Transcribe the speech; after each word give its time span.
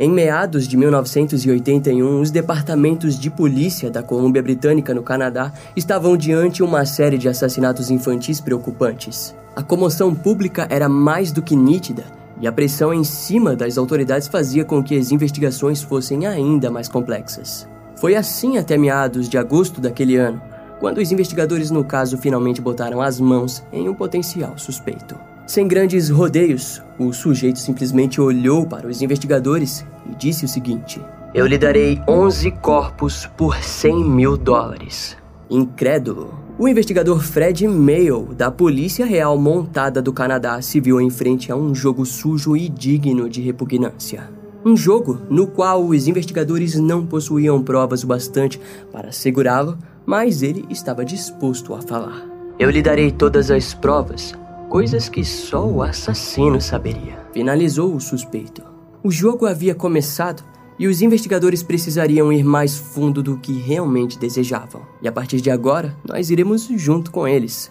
Em 0.00 0.10
meados 0.10 0.66
de 0.66 0.76
1981, 0.76 2.20
os 2.20 2.30
departamentos 2.30 3.18
de 3.18 3.30
polícia 3.30 3.90
da 3.90 4.02
Colômbia 4.02 4.42
Britânica 4.42 4.94
no 4.94 5.02
Canadá 5.02 5.52
estavam 5.76 6.16
diante 6.16 6.62
uma 6.62 6.86
série 6.86 7.18
de 7.18 7.28
assassinatos 7.28 7.90
infantis 7.90 8.40
preocupantes. 8.40 9.34
A 9.54 9.62
comoção 9.62 10.14
pública 10.14 10.66
era 10.70 10.88
mais 10.88 11.30
do 11.30 11.42
que 11.42 11.54
nítida 11.54 12.04
e 12.40 12.46
a 12.46 12.52
pressão 12.52 12.92
em 12.92 13.04
cima 13.04 13.54
das 13.54 13.76
autoridades 13.76 14.28
fazia 14.28 14.64
com 14.64 14.82
que 14.82 14.96
as 14.96 15.12
investigações 15.12 15.82
fossem 15.82 16.26
ainda 16.26 16.70
mais 16.70 16.88
complexas. 16.88 17.68
Foi 17.94 18.16
assim 18.16 18.56
até 18.56 18.78
meados 18.78 19.28
de 19.28 19.36
agosto 19.36 19.80
daquele 19.80 20.16
ano, 20.16 20.40
quando 20.80 20.98
os 20.98 21.12
investigadores 21.12 21.70
no 21.70 21.84
caso 21.84 22.16
finalmente 22.16 22.62
botaram 22.62 23.00
as 23.02 23.20
mãos 23.20 23.62
em 23.70 23.88
um 23.90 23.94
potencial 23.94 24.56
suspeito. 24.56 25.31
Sem 25.46 25.66
grandes 25.66 26.08
rodeios, 26.08 26.80
o 26.98 27.12
sujeito 27.12 27.58
simplesmente 27.58 28.20
olhou 28.20 28.64
para 28.64 28.86
os 28.86 29.02
investigadores 29.02 29.84
e 30.10 30.14
disse 30.14 30.44
o 30.44 30.48
seguinte: 30.48 31.00
Eu 31.34 31.46
lhe 31.46 31.58
darei 31.58 32.00
11 32.08 32.50
corpos 32.52 33.26
por 33.36 33.56
100 33.56 34.04
mil 34.04 34.36
dólares. 34.36 35.16
Incrédulo, 35.50 36.32
o 36.58 36.68
investigador 36.68 37.20
Fred 37.20 37.66
Mayo, 37.66 38.28
da 38.36 38.50
Polícia 38.50 39.04
Real 39.04 39.36
Montada 39.36 40.00
do 40.00 40.12
Canadá, 40.12 40.62
se 40.62 40.80
viu 40.80 41.00
em 41.00 41.10
frente 41.10 41.50
a 41.50 41.56
um 41.56 41.74
jogo 41.74 42.06
sujo 42.06 42.56
e 42.56 42.68
digno 42.68 43.28
de 43.28 43.42
repugnância. 43.42 44.30
Um 44.64 44.76
jogo 44.76 45.18
no 45.28 45.48
qual 45.48 45.84
os 45.84 46.06
investigadores 46.06 46.76
não 46.76 47.04
possuíam 47.04 47.60
provas 47.60 48.04
o 48.04 48.06
bastante 48.06 48.60
para 48.92 49.10
segurá-lo, 49.10 49.76
mas 50.06 50.40
ele 50.40 50.64
estava 50.70 51.04
disposto 51.04 51.74
a 51.74 51.82
falar. 51.82 52.24
Eu 52.58 52.70
lhe 52.70 52.80
darei 52.80 53.10
todas 53.10 53.50
as 53.50 53.74
provas, 53.74 54.34
coisas 54.72 55.06
que 55.06 55.22
só 55.22 55.66
o 55.66 55.82
assassino 55.82 56.58
saberia. 56.58 57.26
Finalizou 57.34 57.94
o 57.94 58.00
suspeito. 58.00 58.62
O 59.02 59.10
jogo 59.10 59.44
havia 59.44 59.74
começado 59.74 60.42
e 60.78 60.86
os 60.88 61.02
investigadores 61.02 61.62
precisariam 61.62 62.32
ir 62.32 62.42
mais 62.42 62.74
fundo 62.74 63.22
do 63.22 63.36
que 63.36 63.52
realmente 63.52 64.18
desejavam. 64.18 64.80
E 65.02 65.06
a 65.06 65.12
partir 65.12 65.42
de 65.42 65.50
agora, 65.50 65.94
nós 66.02 66.30
iremos 66.30 66.68
junto 66.74 67.10
com 67.10 67.28
eles. 67.28 67.70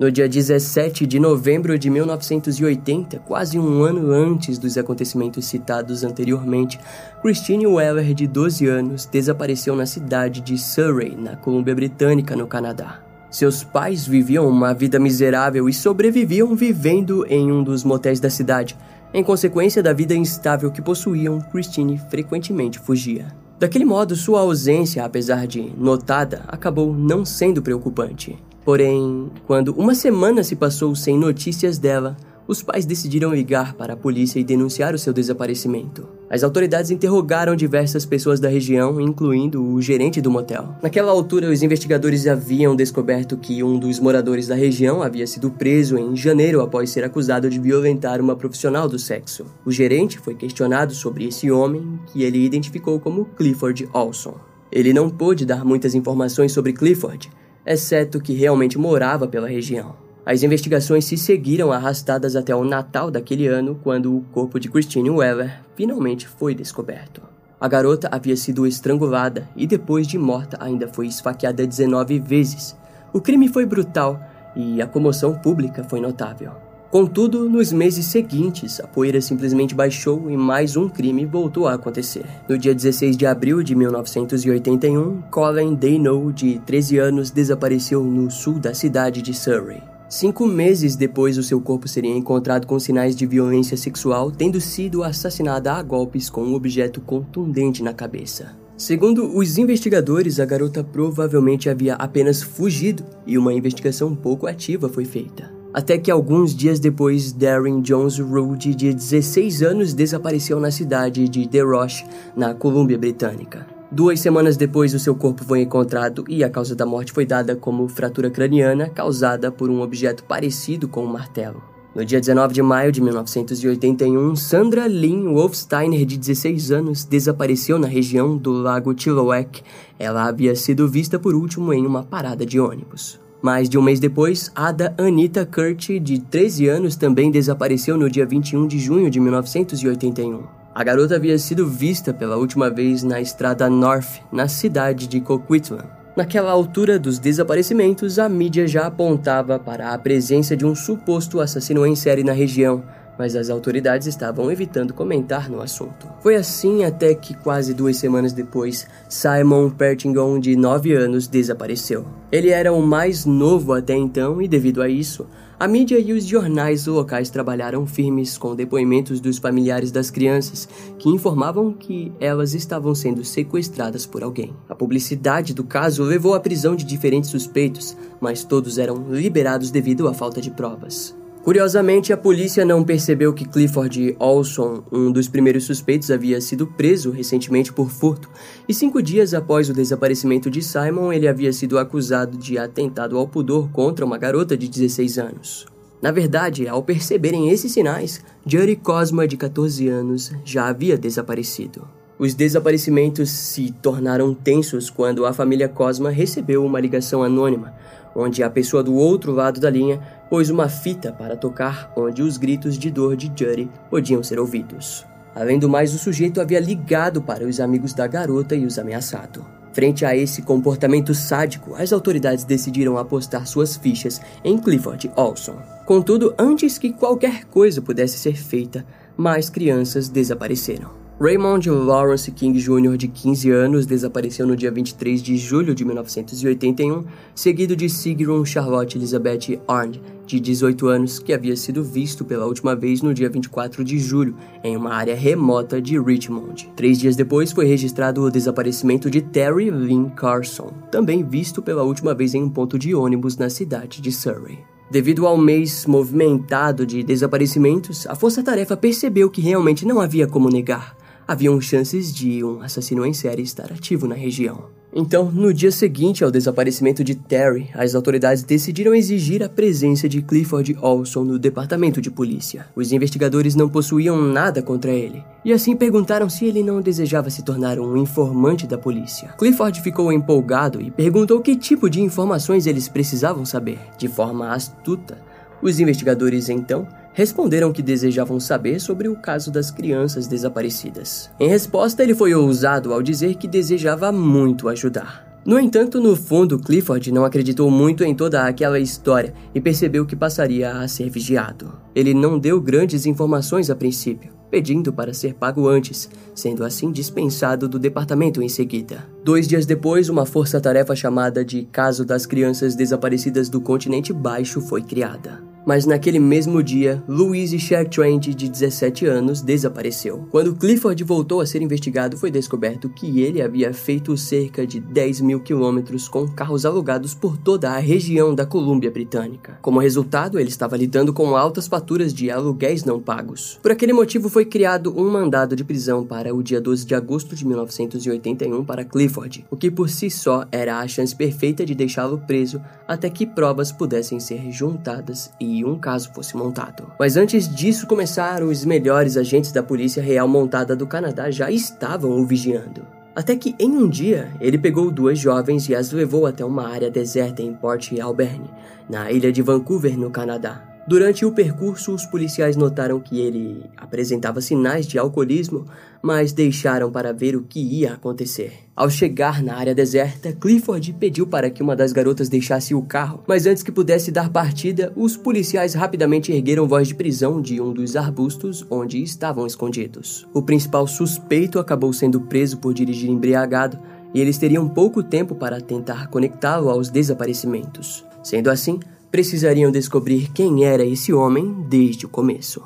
No 0.00 0.10
dia 0.10 0.26
17 0.26 1.06
de 1.06 1.20
novembro 1.20 1.78
de 1.78 1.90
1980, 1.90 3.18
quase 3.18 3.58
um 3.58 3.82
ano 3.82 4.10
antes 4.10 4.56
dos 4.56 4.78
acontecimentos 4.78 5.44
citados 5.44 6.02
anteriormente, 6.02 6.80
Christine 7.20 7.66
Weller, 7.66 8.14
de 8.14 8.26
12 8.26 8.66
anos, 8.66 9.04
desapareceu 9.04 9.76
na 9.76 9.84
cidade 9.84 10.40
de 10.40 10.56
Surrey, 10.56 11.14
na 11.14 11.36
Colômbia 11.36 11.74
Britânica, 11.74 12.34
no 12.34 12.46
Canadá. 12.46 13.02
Seus 13.30 13.62
pais 13.62 14.06
viviam 14.06 14.48
uma 14.48 14.72
vida 14.72 14.98
miserável 14.98 15.68
e 15.68 15.72
sobreviviam 15.74 16.56
vivendo 16.56 17.26
em 17.28 17.52
um 17.52 17.62
dos 17.62 17.84
motéis 17.84 18.18
da 18.18 18.30
cidade. 18.30 18.78
Em 19.12 19.22
consequência 19.22 19.82
da 19.82 19.92
vida 19.92 20.14
instável 20.14 20.70
que 20.70 20.80
possuíam, 20.80 21.42
Christine 21.52 22.00
frequentemente 22.08 22.78
fugia. 22.78 23.26
Daquele 23.58 23.84
modo, 23.84 24.16
sua 24.16 24.40
ausência, 24.40 25.04
apesar 25.04 25.46
de 25.46 25.60
notada, 25.76 26.40
acabou 26.48 26.94
não 26.94 27.22
sendo 27.22 27.60
preocupante. 27.60 28.38
Porém, 28.64 29.30
quando 29.46 29.72
uma 29.72 29.94
semana 29.94 30.44
se 30.44 30.54
passou 30.54 30.94
sem 30.94 31.18
notícias 31.18 31.78
dela, 31.78 32.16
os 32.50 32.64
pais 32.64 32.84
decidiram 32.84 33.32
ligar 33.32 33.74
para 33.74 33.92
a 33.92 33.96
polícia 33.96 34.40
e 34.40 34.44
denunciar 34.44 34.92
o 34.92 34.98
seu 34.98 35.12
desaparecimento. 35.12 36.08
As 36.28 36.42
autoridades 36.42 36.90
interrogaram 36.90 37.54
diversas 37.54 38.04
pessoas 38.04 38.40
da 38.40 38.48
região, 38.48 39.00
incluindo 39.00 39.64
o 39.64 39.80
gerente 39.80 40.20
do 40.20 40.32
motel. 40.32 40.74
Naquela 40.82 41.12
altura, 41.12 41.48
os 41.48 41.62
investigadores 41.62 42.26
haviam 42.26 42.74
descoberto 42.74 43.36
que 43.36 43.62
um 43.62 43.78
dos 43.78 44.00
moradores 44.00 44.48
da 44.48 44.56
região 44.56 45.00
havia 45.00 45.28
sido 45.28 45.48
preso 45.48 45.96
em 45.96 46.16
janeiro 46.16 46.60
após 46.60 46.90
ser 46.90 47.04
acusado 47.04 47.48
de 47.48 47.60
violentar 47.60 48.20
uma 48.20 48.34
profissional 48.34 48.88
do 48.88 48.98
sexo. 48.98 49.46
O 49.64 49.70
gerente 49.70 50.18
foi 50.18 50.34
questionado 50.34 50.92
sobre 50.92 51.28
esse 51.28 51.52
homem, 51.52 52.00
que 52.12 52.24
ele 52.24 52.44
identificou 52.44 52.98
como 52.98 53.26
Clifford 53.36 53.88
Olson. 53.92 54.34
Ele 54.72 54.92
não 54.92 55.08
pôde 55.08 55.46
dar 55.46 55.64
muitas 55.64 55.94
informações 55.94 56.50
sobre 56.50 56.72
Clifford, 56.72 57.30
exceto 57.64 58.20
que 58.20 58.32
realmente 58.32 58.78
morava 58.78 59.26
pela 59.26 59.48
região. 59.48 59.94
As 60.24 60.42
investigações 60.42 61.04
se 61.04 61.16
seguiram 61.16 61.72
arrastadas 61.72 62.36
até 62.36 62.54
o 62.54 62.64
Natal 62.64 63.10
daquele 63.10 63.46
ano, 63.46 63.80
quando 63.82 64.16
o 64.16 64.22
corpo 64.32 64.60
de 64.60 64.68
Christine 64.68 65.10
Weller 65.10 65.60
finalmente 65.74 66.28
foi 66.28 66.54
descoberto. 66.54 67.22
A 67.60 67.68
garota 67.68 68.08
havia 68.10 68.36
sido 68.36 68.66
estrangulada 68.66 69.48
e 69.56 69.66
depois 69.66 70.06
de 70.06 70.16
morta 70.16 70.56
ainda 70.60 70.88
foi 70.88 71.06
esfaqueada 71.06 71.66
19 71.66 72.18
vezes. 72.18 72.76
O 73.12 73.20
crime 73.20 73.48
foi 73.48 73.66
brutal 73.66 74.20
e 74.54 74.80
a 74.80 74.86
comoção 74.86 75.34
pública 75.34 75.84
foi 75.84 76.00
notável. 76.00 76.69
Contudo, 76.90 77.48
nos 77.48 77.72
meses 77.72 78.06
seguintes, 78.06 78.80
a 78.80 78.86
poeira 78.86 79.20
simplesmente 79.20 79.76
baixou 79.76 80.28
e 80.28 80.36
mais 80.36 80.76
um 80.76 80.88
crime 80.88 81.24
voltou 81.24 81.68
a 81.68 81.74
acontecer. 81.74 82.26
No 82.48 82.58
dia 82.58 82.74
16 82.74 83.16
de 83.16 83.26
abril 83.26 83.62
de 83.62 83.76
1981, 83.76 85.22
Colin 85.30 85.76
Dano, 85.76 86.32
de 86.32 86.58
13 86.66 86.98
anos, 86.98 87.30
desapareceu 87.30 88.02
no 88.02 88.28
sul 88.28 88.58
da 88.58 88.74
cidade 88.74 89.22
de 89.22 89.32
Surrey. 89.32 89.80
Cinco 90.08 90.44
meses 90.48 90.96
depois, 90.96 91.38
o 91.38 91.44
seu 91.44 91.60
corpo 91.60 91.86
seria 91.86 92.10
encontrado 92.10 92.66
com 92.66 92.76
sinais 92.80 93.14
de 93.14 93.24
violência 93.24 93.76
sexual, 93.76 94.32
tendo 94.32 94.60
sido 94.60 95.04
assassinada 95.04 95.74
a 95.74 95.82
golpes 95.84 96.28
com 96.28 96.42
um 96.42 96.54
objeto 96.54 97.00
contundente 97.00 97.84
na 97.84 97.94
cabeça. 97.94 98.56
Segundo 98.76 99.36
os 99.38 99.58
investigadores, 99.58 100.40
a 100.40 100.44
garota 100.44 100.82
provavelmente 100.82 101.70
havia 101.70 101.94
apenas 101.94 102.42
fugido 102.42 103.04
e 103.24 103.38
uma 103.38 103.54
investigação 103.54 104.16
pouco 104.16 104.48
ativa 104.48 104.88
foi 104.88 105.04
feita. 105.04 105.59
Até 105.72 105.96
que 105.98 106.10
alguns 106.10 106.52
dias 106.52 106.80
depois, 106.80 107.32
Darren 107.32 107.80
Jones 107.80 108.18
Rude, 108.18 108.74
de 108.74 108.92
16 108.92 109.62
anos, 109.62 109.94
desapareceu 109.94 110.58
na 110.58 110.70
cidade 110.70 111.28
de 111.28 111.46
The 111.46 111.60
Roche, 111.60 112.04
na 112.36 112.52
Colômbia 112.52 112.98
Britânica. 112.98 113.66
Duas 113.92 114.18
semanas 114.18 114.56
depois, 114.56 114.94
o 114.94 114.98
seu 114.98 115.14
corpo 115.14 115.44
foi 115.44 115.60
encontrado 115.62 116.24
e 116.28 116.42
a 116.42 116.50
causa 116.50 116.74
da 116.74 116.84
morte 116.84 117.12
foi 117.12 117.24
dada 117.24 117.54
como 117.54 117.86
fratura 117.88 118.30
craniana 118.30 118.88
causada 118.88 119.52
por 119.52 119.70
um 119.70 119.80
objeto 119.80 120.24
parecido 120.24 120.88
com 120.88 121.04
um 121.04 121.12
martelo. 121.12 121.62
No 121.94 122.04
dia 122.04 122.20
19 122.20 122.52
de 122.52 122.62
maio 122.62 122.90
de 122.90 123.00
1981, 123.00 124.36
Sandra 124.36 124.88
Lynn 124.88 125.32
Wolfsteiner, 125.34 126.04
de 126.04 126.16
16 126.18 126.72
anos, 126.72 127.04
desapareceu 127.04 127.78
na 127.78 127.88
região 127.88 128.36
do 128.36 128.52
lago 128.52 128.94
Chilliwack. 128.96 129.62
Ela 129.98 130.24
havia 130.24 130.54
sido 130.56 130.88
vista 130.88 131.18
por 131.18 131.34
último 131.34 131.72
em 131.72 131.86
uma 131.86 132.02
parada 132.02 132.44
de 132.46 132.58
ônibus. 132.58 133.20
Mais 133.42 133.70
de 133.70 133.78
um 133.78 133.82
mês 133.82 133.98
depois, 133.98 134.50
Ada 134.54 134.94
Anita 134.98 135.46
Kurt, 135.46 135.88
de 135.98 136.20
13 136.20 136.68
anos, 136.68 136.94
também 136.94 137.30
desapareceu 137.30 137.96
no 137.96 138.10
dia 138.10 138.26
21 138.26 138.66
de 138.66 138.78
junho 138.78 139.10
de 139.10 139.18
1981. 139.18 140.42
A 140.74 140.84
garota 140.84 141.16
havia 141.16 141.38
sido 141.38 141.66
vista 141.66 142.12
pela 142.12 142.36
última 142.36 142.68
vez 142.68 143.02
na 143.02 143.18
estrada 143.18 143.68
North, 143.70 144.20
na 144.30 144.46
cidade 144.46 145.06
de 145.06 145.20
Coquitlam. 145.20 145.86
Naquela 146.14 146.50
altura 146.50 146.98
dos 146.98 147.18
desaparecimentos, 147.18 148.18
a 148.18 148.28
mídia 148.28 148.68
já 148.68 148.86
apontava 148.86 149.58
para 149.58 149.94
a 149.94 149.98
presença 149.98 150.54
de 150.54 150.66
um 150.66 150.74
suposto 150.74 151.40
assassino 151.40 151.86
em 151.86 151.96
série 151.96 152.22
na 152.22 152.32
região, 152.32 152.82
mas 153.20 153.36
as 153.36 153.50
autoridades 153.50 154.06
estavam 154.06 154.50
evitando 154.50 154.94
comentar 154.94 155.50
no 155.50 155.60
assunto. 155.60 156.08
Foi 156.22 156.36
assim 156.36 156.84
até 156.84 157.14
que, 157.14 157.34
quase 157.34 157.74
duas 157.74 157.98
semanas 157.98 158.32
depois, 158.32 158.86
Simon 159.10 159.68
Pertingon, 159.68 160.40
de 160.40 160.56
9 160.56 160.94
anos, 160.94 161.28
desapareceu. 161.28 162.06
Ele 162.32 162.48
era 162.48 162.72
o 162.72 162.80
mais 162.80 163.26
novo 163.26 163.74
até 163.74 163.94
então 163.94 164.40
e, 164.40 164.48
devido 164.48 164.80
a 164.80 164.88
isso, 164.88 165.26
a 165.58 165.68
mídia 165.68 165.98
e 165.98 166.14
os 166.14 166.24
jornais 166.24 166.86
locais 166.86 167.28
trabalharam 167.28 167.86
firmes 167.86 168.38
com 168.38 168.56
depoimentos 168.56 169.20
dos 169.20 169.36
familiares 169.36 169.92
das 169.92 170.10
crianças, 170.10 170.66
que 170.98 171.10
informavam 171.10 171.74
que 171.74 172.10
elas 172.18 172.54
estavam 172.54 172.94
sendo 172.94 173.22
sequestradas 173.22 174.06
por 174.06 174.22
alguém. 174.22 174.56
A 174.66 174.74
publicidade 174.74 175.52
do 175.52 175.62
caso 175.62 176.02
levou 176.04 176.32
à 176.32 176.40
prisão 176.40 176.74
de 176.74 176.86
diferentes 176.86 177.28
suspeitos, 177.28 177.94
mas 178.18 178.44
todos 178.44 178.78
eram 178.78 179.04
liberados 179.10 179.70
devido 179.70 180.08
à 180.08 180.14
falta 180.14 180.40
de 180.40 180.50
provas. 180.50 181.19
Curiosamente, 181.42 182.12
a 182.12 182.18
polícia 182.18 182.66
não 182.66 182.84
percebeu 182.84 183.32
que 183.32 183.46
Clifford 183.48 184.14
Olson, 184.18 184.82
um 184.92 185.10
dos 185.10 185.26
primeiros 185.26 185.64
suspeitos, 185.64 186.10
havia 186.10 186.38
sido 186.38 186.66
preso 186.66 187.10
recentemente 187.10 187.72
por 187.72 187.88
furto, 187.88 188.28
e 188.68 188.74
cinco 188.74 189.02
dias 189.02 189.32
após 189.32 189.70
o 189.70 189.72
desaparecimento 189.72 190.50
de 190.50 190.60
Simon, 190.60 191.10
ele 191.10 191.26
havia 191.26 191.50
sido 191.50 191.78
acusado 191.78 192.36
de 192.36 192.58
atentado 192.58 193.16
ao 193.16 193.26
pudor 193.26 193.70
contra 193.70 194.04
uma 194.04 194.18
garota 194.18 194.54
de 194.54 194.68
16 194.68 195.18
anos. 195.18 195.66
Na 196.02 196.10
verdade, 196.10 196.68
ao 196.68 196.82
perceberem 196.82 197.48
esses 197.48 197.72
sinais, 197.72 198.22
Judy 198.46 198.76
Cosma, 198.76 199.26
de 199.26 199.38
14 199.38 199.88
anos, 199.88 200.32
já 200.44 200.68
havia 200.68 200.98
desaparecido. 200.98 201.88
Os 202.18 202.34
desaparecimentos 202.34 203.30
se 203.30 203.72
tornaram 203.80 204.34
tensos 204.34 204.90
quando 204.90 205.24
a 205.24 205.32
família 205.32 205.70
Cosma 205.70 206.10
recebeu 206.10 206.62
uma 206.62 206.78
ligação 206.78 207.22
anônima, 207.22 207.72
onde 208.14 208.42
a 208.42 208.50
pessoa 208.50 208.82
do 208.82 208.94
outro 208.94 209.32
lado 209.32 209.58
da 209.58 209.70
linha 209.70 210.00
pôs 210.30 210.48
uma 210.48 210.68
fita 210.68 211.12
para 211.12 211.36
tocar 211.36 211.92
onde 211.96 212.22
os 212.22 212.38
gritos 212.38 212.78
de 212.78 212.88
dor 212.90 213.16
de 213.16 213.26
Judy 213.26 213.68
podiam 213.90 214.22
ser 214.22 214.38
ouvidos. 214.38 215.04
Além 215.34 215.58
do 215.58 215.68
mais, 215.68 215.92
o 215.92 215.98
sujeito 215.98 216.40
havia 216.40 216.60
ligado 216.60 217.20
para 217.20 217.44
os 217.44 217.60
amigos 217.60 217.92
da 217.92 218.06
garota 218.06 218.54
e 218.54 218.64
os 218.64 218.78
ameaçado. 218.78 219.44
Frente 219.72 220.04
a 220.04 220.16
esse 220.16 220.42
comportamento 220.42 221.14
sádico, 221.14 221.74
as 221.74 221.92
autoridades 221.92 222.44
decidiram 222.44 222.96
apostar 222.96 223.46
suas 223.46 223.76
fichas 223.76 224.20
em 224.44 224.58
Clifford 224.58 225.10
Olson. 225.16 225.56
Contudo, 225.84 226.34
antes 226.38 226.78
que 226.78 226.92
qualquer 226.92 227.44
coisa 227.44 227.82
pudesse 227.82 228.18
ser 228.18 228.36
feita, 228.36 228.84
mais 229.16 229.48
crianças 229.48 230.08
desapareceram. 230.08 230.99
Raymond 231.22 231.68
Lawrence 231.68 232.30
King 232.30 232.58
Jr., 232.58 232.96
de 232.96 233.06
15 233.06 233.50
anos, 233.50 233.84
desapareceu 233.84 234.46
no 234.46 234.56
dia 234.56 234.70
23 234.70 235.22
de 235.22 235.36
julho 235.36 235.74
de 235.74 235.84
1981, 235.84 237.04
seguido 237.34 237.76
de 237.76 237.90
Sigrun 237.90 238.42
Charlotte 238.42 238.96
Elizabeth 238.96 239.60
Arndt, 239.68 240.00
de 240.24 240.40
18 240.40 240.88
anos, 240.88 241.18
que 241.18 241.34
havia 241.34 241.54
sido 241.56 241.84
visto 241.84 242.24
pela 242.24 242.46
última 242.46 242.74
vez 242.74 243.02
no 243.02 243.12
dia 243.12 243.28
24 243.28 243.84
de 243.84 243.98
julho, 243.98 244.34
em 244.64 244.74
uma 244.78 244.94
área 244.94 245.14
remota 245.14 245.78
de 245.78 246.00
Richmond. 246.00 246.72
Três 246.74 246.98
dias 246.98 247.16
depois 247.16 247.52
foi 247.52 247.66
registrado 247.66 248.22
o 248.22 248.30
desaparecimento 248.30 249.10
de 249.10 249.20
Terry 249.20 249.70
Lynn 249.70 250.08
Carson, 250.16 250.72
também 250.90 251.22
visto 251.22 251.60
pela 251.60 251.82
última 251.82 252.14
vez 252.14 252.34
em 252.34 252.42
um 252.42 252.48
ponto 252.48 252.78
de 252.78 252.94
ônibus 252.94 253.36
na 253.36 253.50
cidade 253.50 254.00
de 254.00 254.10
Surrey. 254.10 254.58
Devido 254.90 255.26
ao 255.26 255.36
mês 255.36 255.84
movimentado 255.84 256.86
de 256.86 257.02
desaparecimentos, 257.02 258.06
a 258.06 258.14
Força 258.14 258.42
Tarefa 258.42 258.74
percebeu 258.74 259.28
que 259.28 259.42
realmente 259.42 259.86
não 259.86 260.00
havia 260.00 260.26
como 260.26 260.48
negar 260.48 260.98
haviam 261.30 261.60
chances 261.60 262.12
de 262.12 262.42
um 262.42 262.60
assassino 262.60 263.06
em 263.06 263.12
série 263.12 263.42
estar 263.42 263.72
ativo 263.72 264.08
na 264.08 264.16
região. 264.16 264.64
Então, 264.92 265.30
no 265.30 265.54
dia 265.54 265.70
seguinte 265.70 266.24
ao 266.24 266.30
desaparecimento 266.32 267.04
de 267.04 267.14
Terry, 267.14 267.70
as 267.72 267.94
autoridades 267.94 268.42
decidiram 268.42 268.92
exigir 268.92 269.40
a 269.40 269.48
presença 269.48 270.08
de 270.08 270.22
Clifford 270.22 270.76
Olson 270.82 271.22
no 271.22 271.38
departamento 271.38 272.00
de 272.00 272.10
polícia. 272.10 272.66
Os 272.74 272.90
investigadores 272.90 273.54
não 273.54 273.68
possuíam 273.68 274.20
nada 274.20 274.60
contra 274.60 274.90
ele, 274.90 275.22
e 275.44 275.52
assim 275.52 275.76
perguntaram 275.76 276.28
se 276.28 276.46
ele 276.46 276.64
não 276.64 276.80
desejava 276.80 277.30
se 277.30 277.44
tornar 277.44 277.78
um 277.78 277.96
informante 277.96 278.66
da 278.66 278.76
polícia. 278.76 279.32
Clifford 279.38 279.80
ficou 279.82 280.12
empolgado 280.12 280.82
e 280.82 280.90
perguntou 280.90 281.40
que 281.40 281.54
tipo 281.54 281.88
de 281.88 282.00
informações 282.00 282.66
eles 282.66 282.88
precisavam 282.88 283.44
saber. 283.44 283.78
De 283.96 284.08
forma 284.08 284.52
astuta, 284.52 285.16
os 285.62 285.78
investigadores 285.78 286.48
então 286.48 286.88
responderam 287.12 287.72
que 287.72 287.82
desejavam 287.82 288.38
saber 288.38 288.80
sobre 288.80 289.08
o 289.08 289.16
caso 289.16 289.50
das 289.50 289.70
crianças 289.70 290.26
desaparecidas. 290.26 291.30
Em 291.38 291.48
resposta, 291.48 292.02
ele 292.02 292.14
foi 292.14 292.34
ousado 292.34 292.92
ao 292.92 293.02
dizer 293.02 293.34
que 293.36 293.48
desejava 293.48 294.12
muito 294.12 294.68
ajudar. 294.68 295.30
No 295.44 295.58
entanto, 295.58 296.00
no 296.00 296.14
fundo, 296.14 296.58
Clifford 296.58 297.10
não 297.10 297.24
acreditou 297.24 297.70
muito 297.70 298.04
em 298.04 298.14
toda 298.14 298.44
aquela 298.44 298.78
história 298.78 299.32
e 299.54 299.60
percebeu 299.60 300.04
que 300.04 300.14
passaria 300.14 300.70
a 300.70 300.86
ser 300.86 301.08
vigiado. 301.08 301.72
Ele 301.94 302.12
não 302.12 302.38
deu 302.38 302.60
grandes 302.60 303.06
informações 303.06 303.70
a 303.70 303.74
princípio, 303.74 304.32
pedindo 304.50 304.92
para 304.92 305.14
ser 305.14 305.34
pago 305.34 305.66
antes, 305.66 306.10
sendo 306.34 306.62
assim 306.62 306.92
dispensado 306.92 307.66
do 307.66 307.78
departamento 307.78 308.42
em 308.42 308.50
seguida. 308.50 309.08
Dois 309.24 309.48
dias 309.48 309.64
depois, 309.64 310.10
uma 310.10 310.26
força-tarefa 310.26 310.94
chamada 310.94 311.42
de 311.42 311.62
Caso 311.72 312.04
das 312.04 312.26
Crianças 312.26 312.74
Desaparecidas 312.74 313.48
do 313.48 313.62
Continente 313.62 314.12
Baixo 314.12 314.60
foi 314.60 314.82
criada. 314.82 315.49
Mas 315.66 315.86
naquele 315.86 316.18
mesmo 316.18 316.62
dia, 316.62 317.02
Louise 317.06 317.58
Shertrand, 317.58 318.20
de 318.20 318.48
17 318.48 319.06
anos, 319.06 319.42
desapareceu. 319.42 320.26
Quando 320.30 320.54
Clifford 320.54 321.02
voltou 321.04 321.40
a 321.40 321.46
ser 321.46 321.62
investigado, 321.62 322.16
foi 322.16 322.30
descoberto 322.30 322.88
que 322.88 323.20
ele 323.20 323.42
havia 323.42 323.72
feito 323.72 324.16
cerca 324.16 324.66
de 324.66 324.80
10 324.80 325.20
mil 325.20 325.40
quilômetros 325.40 326.08
com 326.08 326.26
carros 326.26 326.64
alugados 326.64 327.14
por 327.14 327.36
toda 327.36 327.70
a 327.70 327.78
região 327.78 328.34
da 328.34 328.46
Colômbia 328.46 328.90
Britânica. 328.90 329.58
Como 329.62 329.78
resultado, 329.78 330.38
ele 330.38 330.48
estava 330.48 330.76
lidando 330.76 331.12
com 331.12 331.36
altas 331.36 331.66
faturas 331.66 332.12
de 332.12 332.30
aluguéis 332.30 332.84
não 332.84 333.00
pagos. 333.00 333.58
Por 333.62 333.70
aquele 333.70 333.92
motivo, 333.92 334.28
foi 334.28 334.44
criado 334.44 334.94
um 334.96 335.10
mandado 335.10 335.54
de 335.54 335.64
prisão 335.64 336.04
para 336.04 336.34
o 336.34 336.42
dia 336.42 336.60
12 336.60 336.86
de 336.86 336.94
agosto 336.94 337.34
de 337.36 337.46
1981 337.46 338.64
para 338.64 338.84
Clifford, 338.84 339.46
o 339.50 339.56
que 339.56 339.70
por 339.70 339.88
si 339.88 340.10
só 340.10 340.44
era 340.50 340.78
a 340.78 340.88
chance 340.88 341.14
perfeita 341.14 341.64
de 341.64 341.74
deixá-lo 341.74 342.18
preso 342.26 342.60
até 342.86 343.08
que 343.08 343.26
provas 343.26 343.70
pudessem 343.70 344.18
ser 344.18 344.50
juntadas 344.50 345.30
e 345.40 345.59
um 345.64 345.78
caso 345.78 346.10
fosse 346.12 346.36
montado. 346.36 346.92
Mas 346.98 347.16
antes 347.16 347.48
disso 347.48 347.86
começar, 347.86 348.42
os 348.42 348.64
melhores 348.64 349.16
agentes 349.16 349.52
da 349.52 349.62
Polícia 349.62 350.02
Real 350.02 350.28
Montada 350.28 350.76
do 350.76 350.86
Canadá 350.86 351.30
já 351.30 351.50
estavam 351.50 352.12
o 352.12 352.24
vigiando. 352.24 352.86
Até 353.14 353.36
que 353.36 353.54
em 353.58 353.70
um 353.70 353.88
dia 353.88 354.30
ele 354.40 354.56
pegou 354.56 354.90
duas 354.90 355.18
jovens 355.18 355.68
e 355.68 355.74
as 355.74 355.90
levou 355.90 356.26
até 356.26 356.44
uma 356.44 356.68
área 356.68 356.90
deserta 356.90 357.42
em 357.42 357.52
Port 357.52 357.92
Alberni, 358.00 358.50
na 358.88 359.10
ilha 359.10 359.32
de 359.32 359.42
Vancouver, 359.42 359.98
no 359.98 360.10
Canadá. 360.10 360.69
Durante 360.90 361.24
o 361.24 361.30
percurso, 361.30 361.94
os 361.94 362.04
policiais 362.04 362.56
notaram 362.56 362.98
que 362.98 363.20
ele 363.20 363.62
apresentava 363.76 364.40
sinais 364.40 364.88
de 364.88 364.98
alcoolismo, 364.98 365.64
mas 366.02 366.32
deixaram 366.32 366.90
para 366.90 367.12
ver 367.12 367.36
o 367.36 367.44
que 367.44 367.60
ia 367.60 367.92
acontecer. 367.92 368.54
Ao 368.74 368.90
chegar 368.90 369.40
na 369.40 369.54
área 369.54 369.72
deserta, 369.72 370.32
Clifford 370.32 370.92
pediu 370.94 371.28
para 371.28 371.48
que 371.48 371.62
uma 371.62 371.76
das 371.76 371.92
garotas 371.92 372.28
deixasse 372.28 372.74
o 372.74 372.82
carro, 372.82 373.22
mas 373.28 373.46
antes 373.46 373.62
que 373.62 373.70
pudesse 373.70 374.10
dar 374.10 374.30
partida, 374.30 374.92
os 374.96 375.16
policiais 375.16 375.74
rapidamente 375.74 376.32
ergueram 376.32 376.66
voz 376.66 376.88
de 376.88 376.96
prisão 376.96 377.40
de 377.40 377.60
um 377.60 377.72
dos 377.72 377.94
arbustos 377.94 378.66
onde 378.68 379.00
estavam 379.00 379.46
escondidos. 379.46 380.26
O 380.34 380.42
principal 380.42 380.88
suspeito 380.88 381.60
acabou 381.60 381.92
sendo 381.92 382.22
preso 382.22 382.58
por 382.58 382.74
dirigir 382.74 383.10
embriagado 383.10 383.78
e 384.12 384.20
eles 384.20 384.38
teriam 384.38 384.68
pouco 384.68 385.04
tempo 385.04 385.36
para 385.36 385.60
tentar 385.60 386.08
conectá-lo 386.08 386.68
aos 386.68 386.90
desaparecimentos. 386.90 388.04
Sendo 388.24 388.50
assim, 388.50 388.80
precisariam 389.10 389.70
descobrir 389.70 390.30
quem 390.32 390.64
era 390.64 390.84
esse 390.84 391.12
homem 391.12 391.64
desde 391.68 392.06
o 392.06 392.08
começo. 392.08 392.62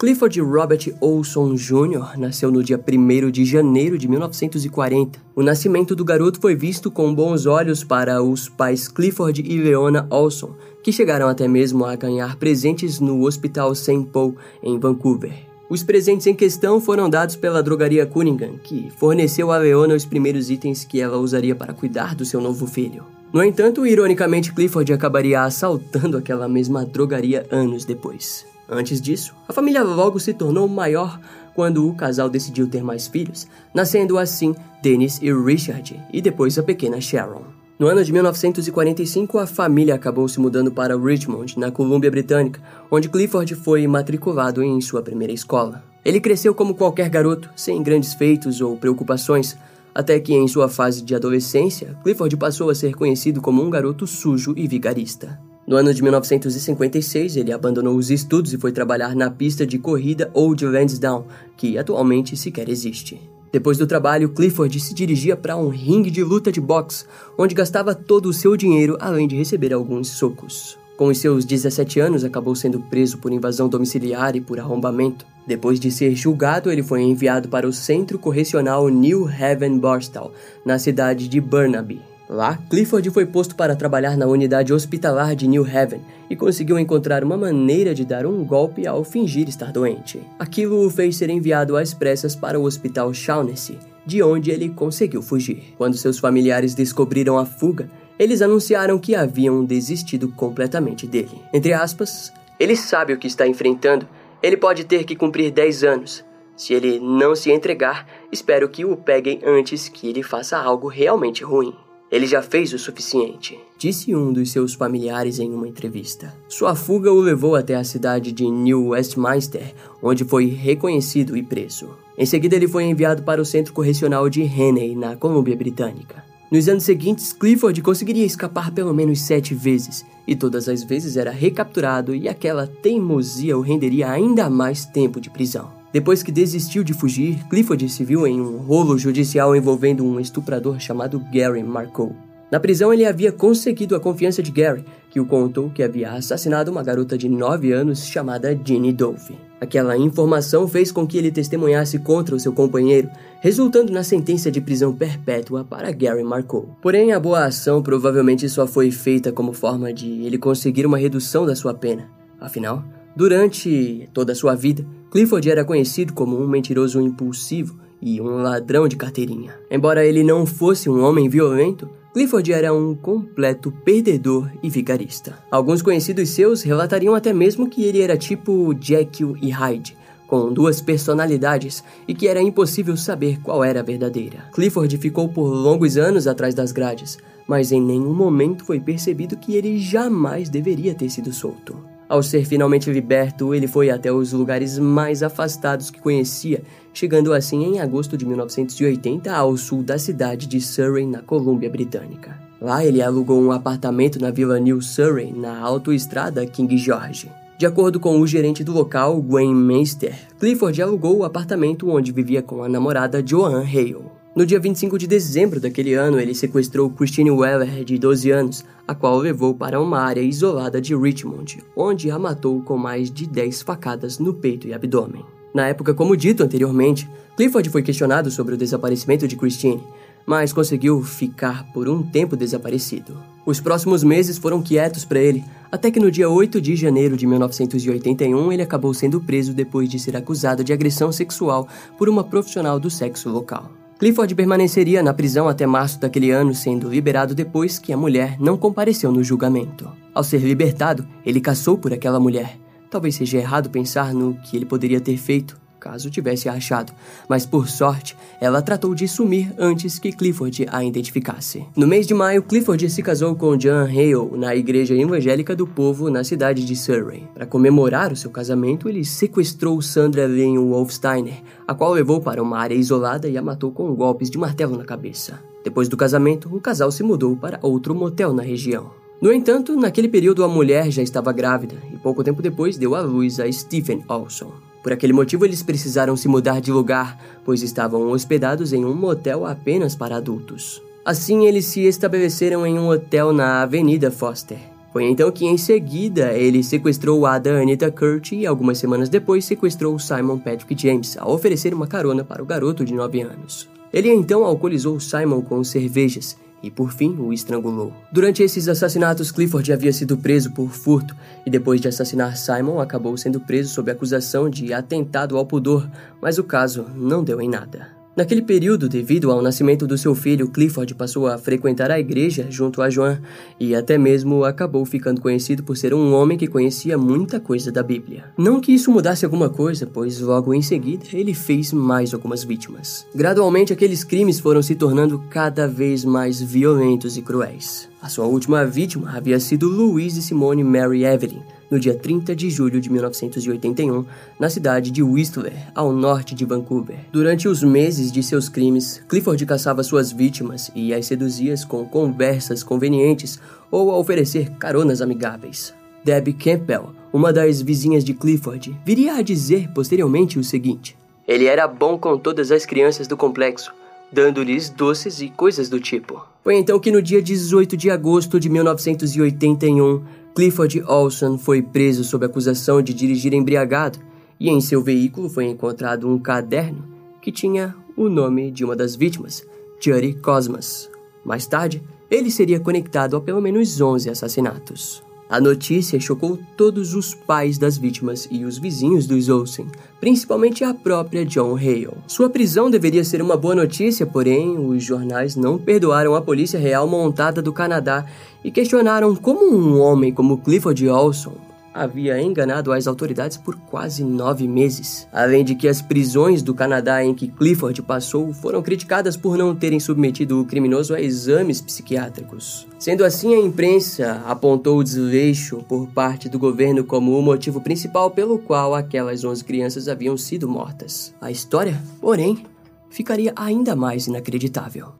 Clifford 0.00 0.40
Robert 0.40 0.94
Olson 0.98 1.54
Jr. 1.56 2.18
nasceu 2.18 2.50
no 2.50 2.64
dia 2.64 2.82
1 2.82 3.30
de 3.30 3.44
janeiro 3.44 3.98
de 3.98 4.08
1940. 4.08 5.20
O 5.36 5.42
nascimento 5.42 5.94
do 5.94 6.06
garoto 6.06 6.40
foi 6.40 6.54
visto 6.54 6.90
com 6.90 7.14
bons 7.14 7.44
olhos 7.44 7.84
para 7.84 8.22
os 8.22 8.48
pais 8.48 8.88
Clifford 8.88 9.42
e 9.42 9.58
Leona 9.58 10.06
Olson, 10.08 10.54
que 10.82 10.90
chegaram 10.90 11.28
até 11.28 11.46
mesmo 11.46 11.84
a 11.84 11.96
ganhar 11.96 12.36
presentes 12.36 12.98
no 12.98 13.26
Hospital 13.26 13.74
St. 13.74 14.06
Paul, 14.10 14.34
em 14.62 14.78
Vancouver. 14.78 15.49
Os 15.70 15.84
presentes 15.84 16.26
em 16.26 16.34
questão 16.34 16.80
foram 16.80 17.08
dados 17.08 17.36
pela 17.36 17.62
drogaria 17.62 18.04
Cunningham, 18.04 18.58
que 18.58 18.90
forneceu 18.96 19.52
a 19.52 19.56
Leona 19.56 19.94
os 19.94 20.04
primeiros 20.04 20.50
itens 20.50 20.84
que 20.84 21.00
ela 21.00 21.16
usaria 21.16 21.54
para 21.54 21.72
cuidar 21.72 22.12
do 22.16 22.24
seu 22.24 22.40
novo 22.40 22.66
filho. 22.66 23.04
No 23.32 23.44
entanto, 23.44 23.86
ironicamente, 23.86 24.52
Clifford 24.52 24.92
acabaria 24.92 25.42
assaltando 25.44 26.16
aquela 26.16 26.48
mesma 26.48 26.84
drogaria 26.84 27.46
anos 27.52 27.84
depois. 27.84 28.44
Antes 28.68 29.00
disso, 29.00 29.32
a 29.46 29.52
família 29.52 29.84
logo 29.84 30.18
se 30.18 30.34
tornou 30.34 30.66
maior 30.66 31.20
quando 31.54 31.88
o 31.88 31.94
casal 31.94 32.28
decidiu 32.28 32.66
ter 32.66 32.82
mais 32.82 33.06
filhos, 33.06 33.46
nascendo 33.72 34.18
assim 34.18 34.56
Dennis 34.82 35.20
e 35.22 35.32
Richard, 35.32 36.02
e 36.12 36.20
depois 36.20 36.58
a 36.58 36.64
pequena 36.64 37.00
Sharon. 37.00 37.59
No 37.80 37.86
ano 37.86 38.04
de 38.04 38.12
1945, 38.12 39.38
a 39.38 39.46
família 39.46 39.94
acabou 39.94 40.28
se 40.28 40.38
mudando 40.38 40.70
para 40.70 40.98
Richmond, 40.98 41.58
na 41.58 41.70
Colômbia 41.70 42.10
Britânica, 42.10 42.60
onde 42.90 43.08
Clifford 43.08 43.54
foi 43.54 43.86
matriculado 43.86 44.62
em 44.62 44.78
sua 44.82 45.00
primeira 45.00 45.32
escola. 45.32 45.82
Ele 46.04 46.20
cresceu 46.20 46.54
como 46.54 46.74
qualquer 46.74 47.08
garoto, 47.08 47.48
sem 47.56 47.82
grandes 47.82 48.12
feitos 48.12 48.60
ou 48.60 48.76
preocupações, 48.76 49.56
até 49.94 50.20
que 50.20 50.34
em 50.34 50.46
sua 50.46 50.68
fase 50.68 51.00
de 51.00 51.14
adolescência, 51.14 51.96
Clifford 52.02 52.36
passou 52.36 52.68
a 52.68 52.74
ser 52.74 52.94
conhecido 52.94 53.40
como 53.40 53.64
um 53.64 53.70
garoto 53.70 54.06
sujo 54.06 54.52
e 54.58 54.68
vigarista. 54.68 55.40
No 55.66 55.74
ano 55.74 55.94
de 55.94 56.02
1956, 56.02 57.36
ele 57.36 57.50
abandonou 57.50 57.96
os 57.96 58.10
estudos 58.10 58.52
e 58.52 58.58
foi 58.58 58.72
trabalhar 58.72 59.16
na 59.16 59.30
pista 59.30 59.66
de 59.66 59.78
corrida 59.78 60.30
Old 60.34 60.66
Lansdowne, 60.66 61.24
que 61.56 61.78
atualmente 61.78 62.36
sequer 62.36 62.68
existe. 62.68 63.18
Depois 63.52 63.76
do 63.76 63.86
trabalho, 63.86 64.28
Clifford 64.28 64.78
se 64.78 64.94
dirigia 64.94 65.36
para 65.36 65.56
um 65.56 65.68
ringue 65.68 66.10
de 66.10 66.22
luta 66.22 66.52
de 66.52 66.60
boxe, 66.60 67.04
onde 67.36 67.54
gastava 67.54 67.94
todo 67.94 68.26
o 68.26 68.32
seu 68.32 68.56
dinheiro 68.56 68.96
além 69.00 69.26
de 69.26 69.36
receber 69.36 69.72
alguns 69.72 70.08
socos. 70.08 70.78
Com 70.96 71.06
os 71.06 71.18
seus 71.18 71.46
17 71.46 71.98
anos, 71.98 72.24
acabou 72.24 72.54
sendo 72.54 72.78
preso 72.78 73.18
por 73.18 73.32
invasão 73.32 73.68
domiciliar 73.68 74.36
e 74.36 74.40
por 74.40 74.60
arrombamento. 74.60 75.24
Depois 75.46 75.80
de 75.80 75.90
ser 75.90 76.14
julgado, 76.14 76.70
ele 76.70 76.82
foi 76.82 77.02
enviado 77.02 77.48
para 77.48 77.66
o 77.66 77.72
Centro 77.72 78.18
Correcional 78.18 78.88
New 78.88 79.26
Haven 79.26 79.78
Borstal, 79.78 80.30
na 80.64 80.78
cidade 80.78 81.26
de 81.26 81.40
Burnaby. 81.40 82.09
Lá, 82.32 82.56
Clifford 82.70 83.10
foi 83.10 83.26
posto 83.26 83.56
para 83.56 83.74
trabalhar 83.74 84.16
na 84.16 84.24
unidade 84.24 84.72
hospitalar 84.72 85.34
de 85.34 85.48
New 85.48 85.64
Haven 85.64 86.00
e 86.30 86.36
conseguiu 86.36 86.78
encontrar 86.78 87.24
uma 87.24 87.36
maneira 87.36 87.92
de 87.92 88.04
dar 88.04 88.24
um 88.24 88.44
golpe 88.44 88.86
ao 88.86 89.02
fingir 89.02 89.48
estar 89.48 89.72
doente. 89.72 90.22
Aquilo 90.38 90.86
o 90.86 90.88
fez 90.88 91.16
ser 91.16 91.28
enviado 91.28 91.76
às 91.76 91.92
pressas 91.92 92.36
para 92.36 92.56
o 92.56 92.62
hospital 92.62 93.12
Shaughnessy, 93.12 93.76
de 94.06 94.22
onde 94.22 94.52
ele 94.52 94.68
conseguiu 94.68 95.20
fugir. 95.22 95.74
Quando 95.76 95.96
seus 95.96 96.20
familiares 96.20 96.72
descobriram 96.72 97.36
a 97.36 97.44
fuga, 97.44 97.90
eles 98.16 98.40
anunciaram 98.40 98.96
que 98.96 99.16
haviam 99.16 99.64
desistido 99.64 100.28
completamente 100.28 101.08
dele. 101.08 101.42
Entre 101.52 101.72
aspas, 101.72 102.32
ele 102.60 102.76
sabe 102.76 103.12
o 103.12 103.18
que 103.18 103.26
está 103.26 103.44
enfrentando, 103.44 104.06
ele 104.40 104.56
pode 104.56 104.84
ter 104.84 105.02
que 105.02 105.16
cumprir 105.16 105.50
10 105.50 105.82
anos. 105.82 106.24
Se 106.56 106.74
ele 106.74 107.00
não 107.00 107.34
se 107.34 107.50
entregar, 107.50 108.06
espero 108.30 108.68
que 108.68 108.84
o 108.84 108.96
peguem 108.96 109.40
antes 109.44 109.88
que 109.88 110.08
ele 110.08 110.22
faça 110.22 110.56
algo 110.56 110.86
realmente 110.86 111.42
ruim. 111.42 111.74
Ele 112.10 112.26
já 112.26 112.42
fez 112.42 112.72
o 112.72 112.78
suficiente, 112.78 113.56
disse 113.78 114.16
um 114.16 114.32
dos 114.32 114.50
seus 114.50 114.74
familiares 114.74 115.38
em 115.38 115.52
uma 115.52 115.68
entrevista. 115.68 116.34
Sua 116.48 116.74
fuga 116.74 117.12
o 117.12 117.20
levou 117.20 117.54
até 117.54 117.76
a 117.76 117.84
cidade 117.84 118.32
de 118.32 118.50
New 118.50 118.88
Westminster, 118.88 119.72
onde 120.02 120.24
foi 120.24 120.46
reconhecido 120.46 121.36
e 121.36 121.42
preso. 121.42 121.90
Em 122.18 122.26
seguida, 122.26 122.56
ele 122.56 122.66
foi 122.66 122.84
enviado 122.84 123.22
para 123.22 123.40
o 123.40 123.44
centro 123.44 123.72
correcional 123.72 124.28
de 124.28 124.42
Henley, 124.42 124.96
na 124.96 125.14
Colômbia 125.14 125.56
Britânica. 125.56 126.24
Nos 126.50 126.68
anos 126.68 126.82
seguintes, 126.82 127.32
Clifford 127.32 127.80
conseguiria 127.80 128.26
escapar 128.26 128.72
pelo 128.72 128.92
menos 128.92 129.20
sete 129.20 129.54
vezes, 129.54 130.04
e 130.26 130.34
todas 130.34 130.68
as 130.68 130.82
vezes 130.82 131.16
era 131.16 131.30
recapturado 131.30 132.12
e 132.12 132.28
aquela 132.28 132.66
teimosia 132.66 133.56
o 133.56 133.60
renderia 133.60 134.10
ainda 134.10 134.50
mais 134.50 134.84
tempo 134.84 135.20
de 135.20 135.30
prisão. 135.30 135.79
Depois 135.92 136.22
que 136.22 136.30
desistiu 136.30 136.84
de 136.84 136.94
fugir, 136.94 137.44
Clifford 137.48 137.88
se 137.88 138.04
viu 138.04 138.26
em 138.26 138.40
um 138.40 138.58
rolo 138.58 138.96
judicial 138.96 139.56
envolvendo 139.56 140.04
um 140.04 140.20
estuprador 140.20 140.78
chamado 140.78 141.20
Gary 141.32 141.62
Marcoe. 141.62 142.12
Na 142.50 142.58
prisão, 142.58 142.92
ele 142.92 143.04
havia 143.04 143.30
conseguido 143.30 143.94
a 143.94 144.00
confiança 144.00 144.42
de 144.42 144.50
Gary, 144.50 144.84
que 145.08 145.20
o 145.20 145.26
contou 145.26 145.70
que 145.70 145.82
havia 145.82 146.12
assassinado 146.12 146.70
uma 146.70 146.82
garota 146.82 147.16
de 147.16 147.28
9 147.28 147.72
anos 147.72 148.04
chamada 148.04 148.58
Jeannie 148.64 148.92
Dove. 148.92 149.38
Aquela 149.60 149.96
informação 149.96 150.66
fez 150.66 150.90
com 150.90 151.06
que 151.06 151.16
ele 151.16 151.30
testemunhasse 151.30 151.98
contra 151.98 152.34
o 152.34 152.40
seu 152.40 152.52
companheiro, 152.52 153.08
resultando 153.40 153.92
na 153.92 154.02
sentença 154.02 154.50
de 154.50 154.60
prisão 154.60 154.92
perpétua 154.92 155.64
para 155.64 155.92
Gary 155.92 156.24
Marcoe. 156.24 156.66
Porém, 156.82 157.12
a 157.12 157.20
boa 157.20 157.44
ação 157.44 157.82
provavelmente 157.82 158.48
só 158.48 158.66
foi 158.66 158.90
feita 158.90 159.30
como 159.30 159.52
forma 159.52 159.92
de 159.92 160.08
ele 160.24 160.38
conseguir 160.38 160.86
uma 160.86 160.98
redução 160.98 161.46
da 161.46 161.54
sua 161.54 161.74
pena. 161.74 162.08
Afinal, 162.40 162.82
durante 163.14 164.08
toda 164.12 164.32
a 164.32 164.36
sua 164.36 164.54
vida, 164.54 164.84
Clifford 165.10 165.50
era 165.50 165.64
conhecido 165.64 166.12
como 166.12 166.40
um 166.40 166.48
mentiroso 166.48 167.00
impulsivo 167.00 167.78
e 168.00 168.20
um 168.20 168.36
ladrão 168.36 168.88
de 168.88 168.96
carteirinha. 168.96 169.54
Embora 169.70 170.04
ele 170.04 170.22
não 170.22 170.46
fosse 170.46 170.88
um 170.88 171.02
homem 171.02 171.28
violento, 171.28 171.88
Clifford 172.12 172.52
era 172.52 172.72
um 172.72 172.94
completo 172.94 173.72
perdedor 173.84 174.50
e 174.62 174.68
vigarista. 174.68 175.38
Alguns 175.50 175.82
conhecidos 175.82 176.30
seus 176.30 176.62
relatariam 176.62 177.14
até 177.14 177.32
mesmo 177.32 177.68
que 177.68 177.84
ele 177.84 178.00
era 178.00 178.16
tipo 178.16 178.74
Jekyll 178.80 179.36
e 179.40 179.50
Hyde, 179.50 179.96
com 180.26 180.52
duas 180.52 180.80
personalidades 180.80 181.84
e 182.08 182.14
que 182.14 182.26
era 182.26 182.40
impossível 182.40 182.96
saber 182.96 183.40
qual 183.42 183.62
era 183.62 183.80
a 183.80 183.84
verdadeira. 183.84 184.44
Clifford 184.52 184.96
ficou 184.98 185.28
por 185.28 185.48
longos 185.48 185.96
anos 185.96 186.26
atrás 186.26 186.54
das 186.54 186.72
grades, 186.72 187.18
mas 187.46 187.72
em 187.72 187.80
nenhum 187.80 188.14
momento 188.14 188.64
foi 188.64 188.80
percebido 188.80 189.36
que 189.36 189.54
ele 189.54 189.78
jamais 189.78 190.48
deveria 190.48 190.94
ter 190.94 191.10
sido 191.10 191.32
solto. 191.32 191.89
Ao 192.10 192.24
ser 192.24 192.44
finalmente 192.44 192.90
liberto, 192.90 193.54
ele 193.54 193.68
foi 193.68 193.88
até 193.88 194.10
os 194.10 194.32
lugares 194.32 194.76
mais 194.80 195.22
afastados 195.22 195.90
que 195.90 196.00
conhecia, 196.00 196.60
chegando 196.92 197.32
assim 197.32 197.62
em 197.62 197.78
agosto 197.78 198.16
de 198.16 198.26
1980 198.26 199.32
ao 199.32 199.56
sul 199.56 199.84
da 199.84 199.96
cidade 199.96 200.48
de 200.48 200.60
Surrey, 200.60 201.06
na 201.06 201.22
Colômbia 201.22 201.70
Britânica. 201.70 202.36
Lá 202.60 202.84
ele 202.84 203.00
alugou 203.00 203.40
um 203.40 203.52
apartamento 203.52 204.20
na 204.20 204.32
Vila 204.32 204.58
New 204.58 204.82
Surrey, 204.82 205.32
na 205.32 205.60
autoestrada 205.60 206.44
King 206.44 206.76
George. 206.76 207.30
De 207.56 207.64
acordo 207.64 208.00
com 208.00 208.20
o 208.20 208.26
gerente 208.26 208.64
do 208.64 208.72
local, 208.72 209.22
Gwen 209.22 209.54
Meister, 209.54 210.18
Clifford 210.40 210.82
alugou 210.82 211.18
o 211.18 211.24
apartamento 211.24 211.88
onde 211.88 212.10
vivia 212.10 212.42
com 212.42 212.64
a 212.64 212.68
namorada 212.68 213.24
Joan 213.24 213.60
Hale. 213.60 214.19
No 214.34 214.46
dia 214.46 214.60
25 214.60 214.96
de 214.96 215.08
dezembro 215.08 215.58
daquele 215.58 215.94
ano, 215.94 216.20
ele 216.20 216.36
sequestrou 216.36 216.88
Christine 216.88 217.32
Weller, 217.32 217.82
de 217.84 217.98
12 217.98 218.30
anos, 218.30 218.64
a 218.86 218.94
qual 218.94 219.18
levou 219.18 219.52
para 219.52 219.80
uma 219.80 219.98
área 219.98 220.20
isolada 220.20 220.80
de 220.80 220.94
Richmond, 220.94 221.58
onde 221.74 222.12
a 222.12 222.18
matou 222.18 222.62
com 222.62 222.76
mais 222.76 223.10
de 223.10 223.26
10 223.26 223.62
facadas 223.62 224.20
no 224.20 224.32
peito 224.32 224.68
e 224.68 224.72
abdômen. 224.72 225.24
Na 225.52 225.66
época, 225.66 225.92
como 225.92 226.16
dito 226.16 226.44
anteriormente, 226.44 227.10
Clifford 227.36 227.70
foi 227.70 227.82
questionado 227.82 228.30
sobre 228.30 228.54
o 228.54 228.56
desaparecimento 228.56 229.26
de 229.26 229.34
Christine, 229.34 229.82
mas 230.24 230.52
conseguiu 230.52 231.02
ficar 231.02 231.66
por 231.72 231.88
um 231.88 232.00
tempo 232.00 232.36
desaparecido. 232.36 233.18
Os 233.44 233.58
próximos 233.58 234.04
meses 234.04 234.38
foram 234.38 234.62
quietos 234.62 235.04
para 235.04 235.18
ele, 235.18 235.42
até 235.72 235.90
que 235.90 235.98
no 235.98 236.08
dia 236.08 236.28
8 236.28 236.60
de 236.60 236.76
janeiro 236.76 237.16
de 237.16 237.26
1981 237.26 238.52
ele 238.52 238.62
acabou 238.62 238.94
sendo 238.94 239.20
preso 239.20 239.52
depois 239.52 239.88
de 239.88 239.98
ser 239.98 240.16
acusado 240.16 240.62
de 240.62 240.72
agressão 240.72 241.10
sexual 241.10 241.66
por 241.98 242.08
uma 242.08 242.22
profissional 242.22 242.78
do 242.78 242.88
sexo 242.88 243.28
local. 243.28 243.79
Clifford 244.00 244.34
permaneceria 244.34 245.02
na 245.02 245.12
prisão 245.12 245.46
até 245.46 245.66
março 245.66 246.00
daquele 246.00 246.30
ano, 246.30 246.54
sendo 246.54 246.88
liberado 246.88 247.34
depois 247.34 247.78
que 247.78 247.92
a 247.92 247.98
mulher 247.98 248.40
não 248.40 248.56
compareceu 248.56 249.12
no 249.12 249.22
julgamento. 249.22 249.92
Ao 250.14 250.24
ser 250.24 250.38
libertado, 250.38 251.06
ele 251.22 251.38
caçou 251.38 251.76
por 251.76 251.92
aquela 251.92 252.18
mulher. 252.18 252.58
Talvez 252.90 253.16
seja 253.16 253.36
errado 253.36 253.68
pensar 253.68 254.14
no 254.14 254.38
que 254.40 254.56
ele 254.56 254.64
poderia 254.64 255.02
ter 255.02 255.18
feito, 255.18 255.60
caso 255.80 256.10
tivesse 256.10 256.48
achado, 256.48 256.92
mas 257.26 257.46
por 257.46 257.68
sorte, 257.68 258.16
ela 258.40 258.60
tratou 258.60 258.94
de 258.94 259.08
sumir 259.08 259.52
antes 259.58 259.98
que 259.98 260.12
Clifford 260.12 260.66
a 260.70 260.84
identificasse. 260.84 261.64
No 261.74 261.86
mês 261.86 262.06
de 262.06 262.12
maio, 262.12 262.42
Clifford 262.42 262.88
se 262.90 263.02
casou 263.02 263.34
com 263.34 263.56
John 263.56 263.84
Hale 263.84 264.38
na 264.38 264.54
igreja 264.54 264.94
evangélica 264.94 265.56
do 265.56 265.66
povo 265.66 266.10
na 266.10 266.22
cidade 266.22 266.64
de 266.64 266.76
Surrey. 266.76 267.26
Para 267.34 267.46
comemorar 267.46 268.12
o 268.12 268.16
seu 268.16 268.30
casamento, 268.30 268.88
ele 268.88 269.04
sequestrou 269.04 269.80
Sandra 269.80 270.26
Lynn 270.26 270.58
Wolfsteiner, 270.58 271.42
a 271.66 271.74
qual 271.74 271.92
levou 271.92 272.20
para 272.20 272.42
uma 272.42 272.58
área 272.58 272.74
isolada 272.74 273.28
e 273.28 273.38
a 273.38 273.42
matou 273.42 273.72
com 273.72 273.94
golpes 273.94 274.30
de 274.30 274.36
martelo 274.36 274.76
na 274.76 274.84
cabeça. 274.84 275.40
Depois 275.64 275.88
do 275.88 275.96
casamento, 275.96 276.54
o 276.54 276.60
casal 276.60 276.90
se 276.90 277.02
mudou 277.02 277.36
para 277.36 277.58
outro 277.62 277.94
motel 277.94 278.32
na 278.32 278.42
região. 278.42 278.90
No 279.20 279.30
entanto, 279.30 279.76
naquele 279.76 280.08
período 280.08 280.42
a 280.42 280.48
mulher 280.48 280.90
já 280.90 281.02
estava 281.02 281.30
grávida 281.30 281.76
e 281.92 281.98
pouco 281.98 282.24
tempo 282.24 282.40
depois 282.40 282.78
deu 282.78 282.94
à 282.94 283.02
luz 283.02 283.38
a 283.38 283.50
Stephen 283.52 284.02
Olson. 284.08 284.69
Por 284.82 284.92
aquele 284.92 285.12
motivo, 285.12 285.44
eles 285.44 285.62
precisaram 285.62 286.16
se 286.16 286.28
mudar 286.28 286.60
de 286.60 286.72
lugar, 286.72 287.18
pois 287.44 287.62
estavam 287.62 288.10
hospedados 288.10 288.72
em 288.72 288.84
um 288.84 288.94
motel 288.94 289.44
apenas 289.44 289.94
para 289.94 290.16
adultos. 290.16 290.82
Assim, 291.04 291.46
eles 291.46 291.66
se 291.66 291.80
estabeleceram 291.80 292.66
em 292.66 292.78
um 292.78 292.88
hotel 292.88 293.32
na 293.32 293.62
Avenida 293.62 294.10
Foster. 294.10 294.58
Foi 294.92 295.04
então 295.04 295.30
que, 295.30 295.46
em 295.46 295.56
seguida, 295.56 296.32
ele 296.32 296.62
sequestrou 296.62 297.24
Ada 297.24 297.60
Anita 297.60 297.90
Kurt 297.90 298.32
e, 298.32 298.46
algumas 298.46 298.78
semanas 298.78 299.08
depois, 299.08 299.44
sequestrou 299.44 299.98
Simon 299.98 300.38
Patrick 300.38 300.74
James, 300.76 301.16
ao 301.16 301.32
oferecer 301.32 301.72
uma 301.72 301.86
carona 301.86 302.24
para 302.24 302.42
o 302.42 302.46
garoto 302.46 302.84
de 302.84 302.92
9 302.92 303.20
anos. 303.20 303.68
Ele 303.92 304.12
então 304.12 304.44
alcoolizou 304.44 304.98
Simon 304.98 305.42
com 305.42 305.62
cervejas 305.62 306.36
e 306.62 306.70
por 306.70 306.92
fim 306.92 307.16
o 307.18 307.32
estrangulou. 307.32 307.92
Durante 308.12 308.42
esses 308.42 308.68
assassinatos, 308.68 309.30
Clifford 309.30 309.72
havia 309.72 309.92
sido 309.92 310.16
preso 310.16 310.50
por 310.52 310.70
furto 310.70 311.14
e 311.44 311.50
depois 311.50 311.80
de 311.80 311.88
assassinar 311.88 312.36
Simon, 312.36 312.80
acabou 312.80 313.16
sendo 313.16 313.40
preso 313.40 313.72
sob 313.72 313.90
acusação 313.90 314.48
de 314.48 314.72
atentado 314.72 315.36
ao 315.36 315.46
pudor, 315.46 315.88
mas 316.20 316.38
o 316.38 316.44
caso 316.44 316.86
não 316.94 317.24
deu 317.24 317.40
em 317.40 317.48
nada. 317.48 317.99
Naquele 318.16 318.42
período, 318.42 318.88
devido 318.88 319.30
ao 319.30 319.40
nascimento 319.40 319.86
do 319.86 319.96
seu 319.96 320.14
filho, 320.16 320.48
Clifford 320.48 320.94
passou 320.94 321.28
a 321.28 321.38
frequentar 321.38 321.90
a 321.92 322.00
igreja 322.00 322.46
junto 322.50 322.82
a 322.82 322.90
Joan 322.90 323.20
e 323.58 323.74
até 323.74 323.96
mesmo 323.96 324.44
acabou 324.44 324.84
ficando 324.84 325.20
conhecido 325.20 325.62
por 325.62 325.76
ser 325.76 325.94
um 325.94 326.12
homem 326.12 326.36
que 326.36 326.48
conhecia 326.48 326.98
muita 326.98 327.38
coisa 327.38 327.70
da 327.70 327.82
Bíblia. 327.84 328.24
Não 328.36 328.60
que 328.60 328.72
isso 328.72 328.90
mudasse 328.90 329.24
alguma 329.24 329.48
coisa, 329.48 329.86
pois 329.86 330.20
logo 330.20 330.52
em 330.52 330.60
seguida 330.60 331.04
ele 331.12 331.32
fez 331.32 331.72
mais 331.72 332.12
algumas 332.12 332.42
vítimas. 332.42 333.06
Gradualmente, 333.14 333.72
aqueles 333.72 334.02
crimes 334.02 334.40
foram 334.40 334.60
se 334.60 334.74
tornando 334.74 335.22
cada 335.30 335.68
vez 335.68 336.04
mais 336.04 336.42
violentos 336.42 337.16
e 337.16 337.22
cruéis. 337.22 337.88
A 338.02 338.08
sua 338.08 338.26
última 338.26 338.64
vítima 338.64 339.12
havia 339.16 339.38
sido 339.38 339.68
Louise 339.68 340.20
Simone 340.20 340.64
Mary 340.64 341.04
Evelyn, 341.04 341.42
no 341.70 341.78
dia 341.78 341.94
30 341.94 342.34
de 342.34 342.50
julho 342.50 342.80
de 342.80 342.90
1981, 342.90 344.04
na 344.38 344.50
cidade 344.50 344.90
de 344.90 345.02
Whistler, 345.02 345.52
ao 345.74 345.92
norte 345.92 346.34
de 346.34 346.44
Vancouver. 346.44 346.98
Durante 347.12 347.46
os 347.46 347.62
meses 347.62 348.10
de 348.10 348.22
seus 348.22 348.48
crimes, 348.48 349.02
Clifford 349.08 349.44
caçava 349.46 349.82
suas 349.82 350.10
vítimas 350.10 350.70
e 350.74 350.92
as 350.92 351.06
seduzia 351.06 351.54
com 351.68 351.84
conversas 351.84 352.62
convenientes 352.62 353.38
ou 353.70 353.90
a 353.90 353.98
oferecer 353.98 354.50
caronas 354.58 355.00
amigáveis. 355.00 355.74
Debbie 356.04 356.32
Campbell, 356.32 356.94
uma 357.12 357.32
das 357.32 357.60
vizinhas 357.60 358.04
de 358.04 358.14
Clifford, 358.14 358.76
viria 358.84 359.14
a 359.14 359.22
dizer 359.22 359.68
posteriormente 359.72 360.38
o 360.38 360.44
seguinte: 360.44 360.96
Ele 361.28 361.44
era 361.44 361.68
bom 361.68 361.98
com 361.98 362.16
todas 362.16 362.50
as 362.50 362.64
crianças 362.64 363.06
do 363.06 363.16
complexo, 363.16 363.72
dando-lhes 364.12 364.70
doces 364.70 365.20
e 365.20 365.28
coisas 365.28 365.68
do 365.68 365.78
tipo. 365.78 366.24
Foi 366.42 366.56
então 366.56 366.78
que 366.80 366.90
no 366.90 367.02
dia 367.02 367.20
18 367.20 367.76
de 367.76 367.90
agosto 367.90 368.40
de 368.40 368.48
1981, 368.48 370.02
Clifford 370.34 370.82
Olson 370.86 371.36
foi 371.36 371.60
preso 371.60 372.04
sob 372.04 372.24
acusação 372.24 372.80
de 372.80 372.94
dirigir 372.94 373.34
embriagado 373.34 373.98
e 374.38 374.48
em 374.48 374.60
seu 374.60 374.82
veículo 374.82 375.28
foi 375.28 375.46
encontrado 375.46 376.08
um 376.08 376.18
caderno 376.18 376.84
que 377.20 377.32
tinha 377.32 377.74
o 377.96 378.08
nome 378.08 378.50
de 378.50 378.64
uma 378.64 378.74
das 378.74 378.96
vítimas, 378.96 379.44
Judy 379.80 380.14
Cosmas. 380.14 380.90
Mais 381.24 381.46
tarde, 381.46 381.82
ele 382.10 382.30
seria 382.30 382.60
conectado 382.60 383.16
a 383.16 383.20
pelo 383.20 383.40
menos 383.40 383.80
11 383.80 384.10
assassinatos. 384.10 385.02
A 385.30 385.40
notícia 385.40 386.00
chocou 386.00 386.36
todos 386.56 386.92
os 386.92 387.14
pais 387.14 387.56
das 387.56 387.78
vítimas 387.78 388.26
e 388.32 388.44
os 388.44 388.58
vizinhos 388.58 389.06
dos 389.06 389.28
Olsen, 389.28 389.68
principalmente 390.00 390.64
a 390.64 390.74
própria 390.74 391.24
John 391.24 391.54
Hale. 391.54 391.96
Sua 392.08 392.28
prisão 392.28 392.68
deveria 392.68 393.04
ser 393.04 393.22
uma 393.22 393.36
boa 393.36 393.54
notícia, 393.54 394.04
porém, 394.04 394.58
os 394.58 394.82
jornais 394.82 395.36
não 395.36 395.56
perdoaram 395.56 396.16
a 396.16 396.20
Polícia 396.20 396.58
Real 396.58 396.88
Montada 396.88 397.40
do 397.40 397.52
Canadá 397.52 398.04
e 398.42 398.50
questionaram 398.50 399.14
como 399.14 399.56
um 399.56 399.80
homem 399.80 400.12
como 400.12 400.36
Clifford 400.36 400.88
Olson 400.88 401.49
havia 401.72 402.20
enganado 402.20 402.72
as 402.72 402.86
autoridades 402.86 403.36
por 403.36 403.56
quase 403.56 404.04
nove 404.04 404.46
meses. 404.46 405.06
Além 405.12 405.44
de 405.44 405.54
que 405.54 405.68
as 405.68 405.80
prisões 405.80 406.42
do 406.42 406.54
Canadá 406.54 407.04
em 407.04 407.14
que 407.14 407.28
Clifford 407.28 407.82
passou 407.82 408.32
foram 408.32 408.62
criticadas 408.62 409.16
por 409.16 409.36
não 409.36 409.54
terem 409.54 409.80
submetido 409.80 410.40
o 410.40 410.44
criminoso 410.44 410.94
a 410.94 411.00
exames 411.00 411.60
psiquiátricos. 411.60 412.66
Sendo 412.78 413.04
assim, 413.04 413.34
a 413.34 413.38
imprensa 413.38 414.22
apontou 414.26 414.78
o 414.78 414.84
desleixo 414.84 415.64
por 415.68 415.86
parte 415.88 416.28
do 416.28 416.38
governo 416.38 416.84
como 416.84 417.18
o 417.18 417.22
motivo 417.22 417.60
principal 417.60 418.10
pelo 418.10 418.38
qual 418.38 418.74
aquelas 418.74 419.24
11 419.24 419.44
crianças 419.44 419.88
haviam 419.88 420.16
sido 420.16 420.48
mortas. 420.48 421.14
A 421.20 421.30
história, 421.30 421.80
porém, 422.00 422.44
ficaria 422.90 423.32
ainda 423.36 423.76
mais 423.76 424.06
inacreditável. 424.06 424.99